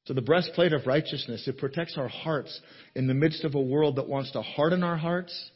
So 0.04 0.14
the 0.14 0.22
breastplate 0.22 0.72
of 0.72 0.86
righteousness, 0.86 1.46
it 1.46 1.58
protects 1.58 1.96
our 1.96 2.08
hearts 2.08 2.60
in 2.94 3.06
the 3.06 3.14
midst 3.14 3.44
of 3.44 3.54
a 3.54 3.60
world 3.60 3.96
that 3.96 4.08
wants 4.08 4.32
to 4.32 4.42
harden 4.42 4.82
our 4.82 4.96
hearts 4.96 5.50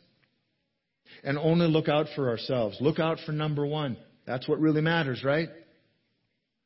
and 1.25 1.37
only 1.39 1.67
look 1.67 1.89
out 1.89 2.07
for 2.15 2.29
ourselves. 2.29 2.77
Look 2.81 3.01
out 3.01 3.19
for 3.27 3.33
number 3.33 3.67
one. 3.67 3.97
That's 4.27 4.49
what 4.49 4.61
really 4.61 4.81
matters, 4.81 5.25
right? 5.25 5.49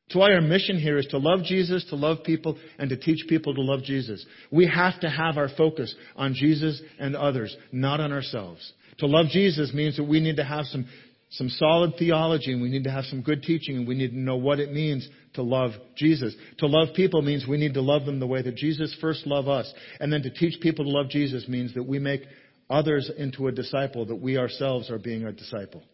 That's 0.09 0.17
why 0.17 0.33
our 0.33 0.41
mission 0.41 0.79
here 0.79 0.99
is 0.99 1.07
to 1.07 1.19
love 1.19 1.45
Jesus, 1.45 1.85
to 1.91 1.97
love 1.97 2.25
people, 2.25 2.59
and 2.79 2.91
to 2.91 2.97
teach 2.97 3.29
people 3.29 3.55
to 3.55 3.63
love 3.63 3.85
Jesus. 3.85 4.25
We 4.51 4.67
have 4.67 4.99
to 5.01 5.09
have 5.09 5.39
our 5.39 5.49
focus 5.57 5.95
on 6.17 6.35
Jesus 6.35 6.83
and 6.99 7.15
others, 7.15 7.57
not 7.71 8.01
on 8.01 8.13
ourselves. 8.13 8.73
To 8.99 9.07
love 9.07 9.27
Jesus 9.31 9.73
means 9.73 9.97
that 9.97 10.05
we 10.05 10.21
need 10.21 10.37
to 10.37 10.45
have 10.45 10.67
some, 10.67 10.87
some 11.31 11.49
solid 11.49 11.95
theology 11.97 12.53
and 12.53 12.61
we 12.61 12.71
need 12.71 12.85
to 12.85 12.91
have 12.91 13.05
some 13.05 13.23
good 13.23 13.43
teaching 13.45 13.77
and 13.77 13.87
we 13.87 13.95
need 13.95 14.11
to 14.11 14.19
know 14.19 14.37
what 14.37 14.59
it 14.59 14.73
means 14.73 15.09
to 15.35 15.43
love 15.43 15.71
Jesus. 15.97 16.35
To 16.59 16.67
love 16.67 16.89
people 16.95 17.23
means 17.23 17.47
we 17.47 17.57
need 17.57 17.75
to 17.75 17.81
love 17.81 18.05
them 18.05 18.19
the 18.19 18.27
way 18.27 18.43
that 18.43 18.57
Jesus 18.57 18.97
first 19.01 19.27
loved 19.27 19.49
us. 19.49 19.73
And 20.01 20.13
then 20.13 20.23
to 20.23 20.31
teach 20.31 20.61
people 20.61 20.85
to 20.85 20.91
love 20.91 21.09
Jesus 21.09 21.47
means 21.47 21.73
that 21.75 21.85
we 21.85 22.01
make 22.01 22.23
others 22.69 23.11
into 23.17 23.47
a 23.47 23.53
disciple, 23.53 24.07
that 24.07 24.17
we 24.17 24.39
ourselves 24.39 24.91
are 24.91 24.99
being 24.99 25.25
a 25.25 25.33
disciple. 25.33 25.85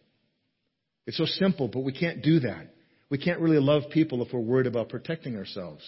It's 1.05 1.17
so 1.17 1.25
simple, 1.25 1.67
but 1.67 1.81
we 1.81 1.93
can't 1.93 2.23
do 2.23 2.39
that. 2.39 2.73
We 3.09 3.19
can't 3.19 3.39
really 3.39 3.59
love 3.59 3.83
people 3.91 4.23
if 4.23 4.33
we're 4.33 4.39
worried 4.39 4.67
about 4.67 4.89
protecting 4.89 5.37
ourselves. 5.37 5.83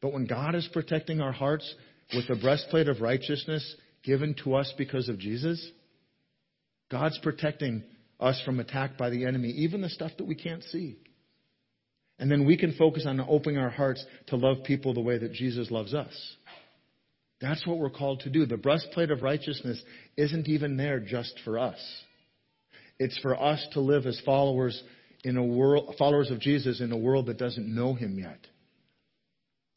But 0.00 0.12
when 0.12 0.26
God 0.26 0.54
is 0.54 0.68
protecting 0.72 1.20
our 1.20 1.32
hearts 1.32 1.74
with 2.14 2.28
the 2.28 2.36
breastplate 2.36 2.88
of 2.88 3.00
righteousness 3.00 3.74
given 4.04 4.34
to 4.44 4.54
us 4.54 4.72
because 4.78 5.08
of 5.08 5.18
Jesus, 5.18 5.72
God's 6.90 7.18
protecting 7.18 7.82
us 8.20 8.40
from 8.44 8.60
attack 8.60 8.96
by 8.96 9.10
the 9.10 9.26
enemy, 9.26 9.48
even 9.50 9.80
the 9.80 9.88
stuff 9.88 10.12
that 10.18 10.26
we 10.26 10.34
can't 10.34 10.64
see. 10.64 10.98
And 12.18 12.30
then 12.30 12.46
we 12.46 12.56
can 12.56 12.74
focus 12.74 13.04
on 13.06 13.20
opening 13.20 13.58
our 13.58 13.70
hearts 13.70 14.04
to 14.28 14.36
love 14.36 14.64
people 14.64 14.92
the 14.92 15.00
way 15.00 15.18
that 15.18 15.32
Jesus 15.32 15.70
loves 15.70 15.94
us. 15.94 16.12
That's 17.40 17.64
what 17.66 17.78
we're 17.78 17.90
called 17.90 18.20
to 18.20 18.30
do. 18.30 18.46
The 18.46 18.56
breastplate 18.56 19.12
of 19.12 19.22
righteousness 19.22 19.80
isn't 20.16 20.48
even 20.48 20.76
there 20.76 20.98
just 20.98 21.38
for 21.44 21.58
us. 21.58 21.78
It's 22.98 23.18
for 23.18 23.40
us 23.40 23.64
to 23.74 23.80
live 23.80 24.06
as 24.06 24.20
followers 24.24 24.82
in 25.22 25.36
a 25.36 25.44
world, 25.44 25.94
followers 25.98 26.32
of 26.32 26.40
Jesus 26.40 26.80
in 26.80 26.90
a 26.90 26.96
world 26.96 27.26
that 27.26 27.38
doesn't 27.38 27.72
know 27.72 27.94
him 27.94 28.18
yet. 28.18 28.40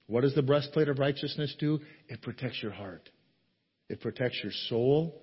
What 0.07 0.21
does 0.21 0.33
the 0.33 0.41
breastplate 0.41 0.89
of 0.89 0.97
righteousness 0.97 1.55
do? 1.59 1.79
It 2.09 2.21
protects 2.23 2.61
your 2.63 2.71
heart. 2.71 3.09
It 3.89 4.01
protects 4.01 4.39
your 4.41 4.51
soul. 4.69 5.21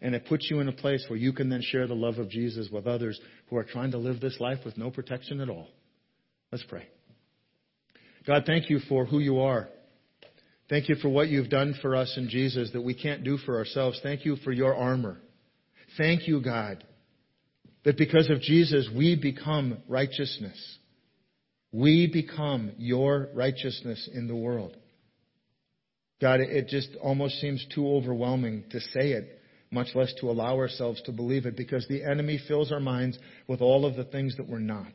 And 0.00 0.14
it 0.14 0.26
puts 0.26 0.48
you 0.50 0.60
in 0.60 0.68
a 0.68 0.72
place 0.72 1.04
where 1.08 1.18
you 1.18 1.32
can 1.32 1.48
then 1.48 1.62
share 1.62 1.86
the 1.86 1.94
love 1.94 2.18
of 2.18 2.30
Jesus 2.30 2.68
with 2.70 2.86
others 2.86 3.20
who 3.50 3.56
are 3.56 3.64
trying 3.64 3.90
to 3.92 3.98
live 3.98 4.20
this 4.20 4.38
life 4.38 4.58
with 4.64 4.78
no 4.78 4.90
protection 4.90 5.40
at 5.40 5.48
all. 5.48 5.68
Let's 6.52 6.64
pray. 6.64 6.86
God, 8.26 8.44
thank 8.46 8.70
you 8.70 8.78
for 8.88 9.04
who 9.06 9.18
you 9.18 9.40
are. 9.40 9.68
Thank 10.68 10.88
you 10.88 10.96
for 10.96 11.08
what 11.08 11.28
you've 11.28 11.48
done 11.48 11.74
for 11.80 11.96
us 11.96 12.14
in 12.16 12.28
Jesus 12.28 12.70
that 12.72 12.82
we 12.82 12.94
can't 12.94 13.24
do 13.24 13.38
for 13.38 13.56
ourselves. 13.56 13.98
Thank 14.02 14.24
you 14.24 14.36
for 14.36 14.52
your 14.52 14.74
armor. 14.74 15.18
Thank 15.96 16.28
you, 16.28 16.42
God, 16.42 16.84
that 17.84 17.96
because 17.96 18.28
of 18.28 18.40
Jesus, 18.40 18.88
we 18.94 19.16
become 19.16 19.78
righteousness. 19.88 20.78
We 21.72 22.06
become 22.12 22.72
your 22.76 23.28
righteousness 23.34 24.08
in 24.12 24.28
the 24.28 24.36
world. 24.36 24.76
God, 26.20 26.40
it 26.40 26.68
just 26.68 26.90
almost 27.00 27.40
seems 27.40 27.64
too 27.74 27.88
overwhelming 27.88 28.64
to 28.70 28.80
say 28.80 29.12
it, 29.12 29.40
much 29.70 29.88
less 29.94 30.12
to 30.20 30.30
allow 30.30 30.56
ourselves 30.56 31.00
to 31.02 31.12
believe 31.12 31.46
it, 31.46 31.56
because 31.56 31.86
the 31.88 32.02
enemy 32.02 32.40
fills 32.48 32.72
our 32.72 32.80
minds 32.80 33.18
with 33.46 33.60
all 33.60 33.84
of 33.84 33.96
the 33.96 34.04
things 34.04 34.36
that 34.36 34.48
we're 34.48 34.58
not, 34.58 34.92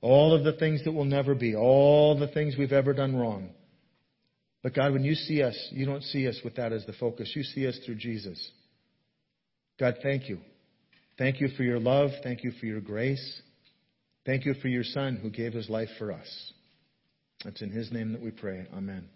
all 0.00 0.34
of 0.34 0.44
the 0.44 0.54
things 0.54 0.82
that 0.84 0.92
will 0.92 1.04
never 1.04 1.34
be, 1.34 1.54
all 1.54 2.18
the 2.18 2.28
things 2.28 2.56
we've 2.58 2.72
ever 2.72 2.92
done 2.94 3.14
wrong. 3.16 3.50
But 4.62 4.74
God, 4.74 4.92
when 4.92 5.04
you 5.04 5.14
see 5.14 5.42
us, 5.42 5.56
you 5.70 5.86
don't 5.86 6.02
see 6.02 6.28
us 6.28 6.38
with 6.44 6.56
that 6.56 6.72
as 6.72 6.84
the 6.86 6.92
focus. 6.94 7.32
You 7.34 7.42
see 7.42 7.66
us 7.66 7.78
through 7.84 7.96
Jesus. 7.96 8.50
God, 9.78 9.96
thank 10.02 10.28
you. 10.28 10.38
Thank 11.16 11.40
you 11.40 11.48
for 11.56 11.62
your 11.62 11.78
love. 11.78 12.10
Thank 12.22 12.44
you 12.44 12.52
for 12.60 12.66
your 12.66 12.80
grace. 12.80 13.42
Thank 14.26 14.44
you 14.44 14.54
for 14.60 14.68
your 14.68 14.84
Son 14.84 15.16
who 15.16 15.30
gave 15.30 15.54
his 15.54 15.70
life 15.70 15.88
for 15.98 16.12
us. 16.12 16.52
It's 17.46 17.62
in 17.62 17.70
his 17.70 17.90
name 17.90 18.12
that 18.12 18.20
we 18.20 18.30
pray. 18.30 18.66
Amen. 18.76 19.08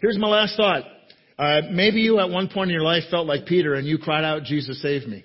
Here's 0.00 0.18
my 0.18 0.28
last 0.28 0.56
thought. 0.56 0.82
Uh, 1.38 1.62
maybe 1.70 2.00
you 2.00 2.18
at 2.18 2.30
one 2.30 2.48
point 2.48 2.70
in 2.70 2.74
your 2.74 2.84
life 2.84 3.04
felt 3.10 3.26
like 3.26 3.46
Peter 3.46 3.74
and 3.74 3.86
you 3.86 3.98
cried 3.98 4.24
out, 4.24 4.44
Jesus, 4.44 4.80
save 4.80 5.06
me. 5.06 5.24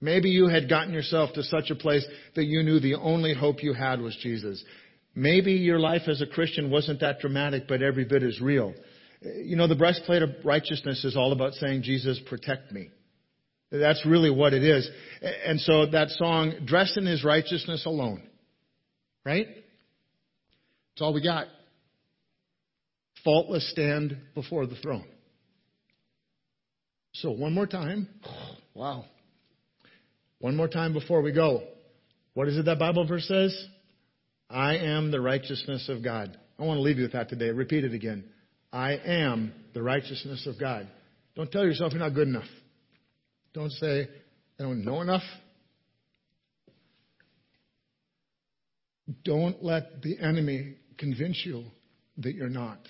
Maybe 0.00 0.30
you 0.30 0.48
had 0.48 0.68
gotten 0.68 0.92
yourself 0.92 1.32
to 1.34 1.42
such 1.42 1.70
a 1.70 1.74
place 1.74 2.06
that 2.34 2.44
you 2.44 2.62
knew 2.62 2.80
the 2.80 2.94
only 2.94 3.34
hope 3.34 3.62
you 3.62 3.72
had 3.72 4.00
was 4.00 4.16
Jesus. 4.22 4.62
Maybe 5.14 5.52
your 5.52 5.78
life 5.78 6.02
as 6.08 6.20
a 6.20 6.26
Christian 6.26 6.70
wasn't 6.70 7.00
that 7.00 7.20
dramatic, 7.20 7.64
but 7.66 7.82
every 7.82 8.04
bit 8.04 8.22
is 8.22 8.40
real. 8.40 8.74
You 9.22 9.56
know, 9.56 9.66
the 9.66 9.74
breastplate 9.74 10.22
of 10.22 10.30
righteousness 10.44 11.04
is 11.04 11.16
all 11.16 11.32
about 11.32 11.54
saying, 11.54 11.82
Jesus, 11.82 12.20
protect 12.28 12.70
me. 12.70 12.90
That's 13.72 14.04
really 14.06 14.30
what 14.30 14.52
it 14.52 14.62
is. 14.62 14.88
And 15.46 15.58
so 15.60 15.86
that 15.86 16.10
song, 16.10 16.52
Dressed 16.66 16.98
in 16.98 17.06
His 17.06 17.24
Righteousness 17.24 17.84
Alone, 17.86 18.22
right? 19.24 19.48
It's 20.92 21.02
all 21.02 21.12
we 21.12 21.22
got. 21.22 21.46
Faultless 23.26 23.68
stand 23.72 24.16
before 24.36 24.66
the 24.66 24.76
throne. 24.76 25.04
So 27.12 27.32
one 27.32 27.52
more 27.52 27.66
time. 27.66 28.08
Wow. 28.72 29.06
One 30.38 30.54
more 30.54 30.68
time 30.68 30.92
before 30.92 31.22
we 31.22 31.32
go. 31.32 31.62
What 32.34 32.46
is 32.46 32.58
it 32.58 32.66
that 32.66 32.78
Bible 32.78 33.06
verse 33.06 33.26
says? 33.26 33.68
I 34.50 34.76
am 34.76 35.10
the 35.10 35.18
righteousness 35.18 35.88
of 35.88 36.04
God. 36.04 36.36
I 36.58 36.64
want 36.64 36.76
to 36.76 36.82
leave 36.82 36.98
you 36.98 37.04
with 37.04 37.14
that 37.14 37.30
today. 37.30 37.48
Repeat 37.48 37.84
it 37.84 37.94
again. 37.94 38.24
I 38.70 38.98
am 38.98 39.54
the 39.72 39.82
righteousness 39.82 40.46
of 40.46 40.60
God. 40.60 40.90
Don't 41.36 41.50
tell 41.50 41.64
yourself 41.64 41.92
you're 41.92 42.02
not 42.02 42.12
good 42.12 42.28
enough. 42.28 42.44
Don't 43.54 43.72
say, 43.72 44.08
I 44.60 44.62
don't 44.62 44.84
know 44.84 45.00
enough. 45.00 45.24
Don't 49.24 49.64
let 49.64 50.02
the 50.02 50.18
enemy 50.20 50.74
convince 50.98 51.40
you 51.46 51.64
that 52.18 52.34
you're 52.34 52.50
not. 52.50 52.80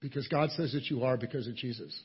Because 0.00 0.26
God 0.28 0.50
says 0.52 0.72
that 0.72 0.90
you 0.90 1.04
are 1.04 1.16
because 1.16 1.46
of 1.46 1.54
Jesus. 1.54 1.98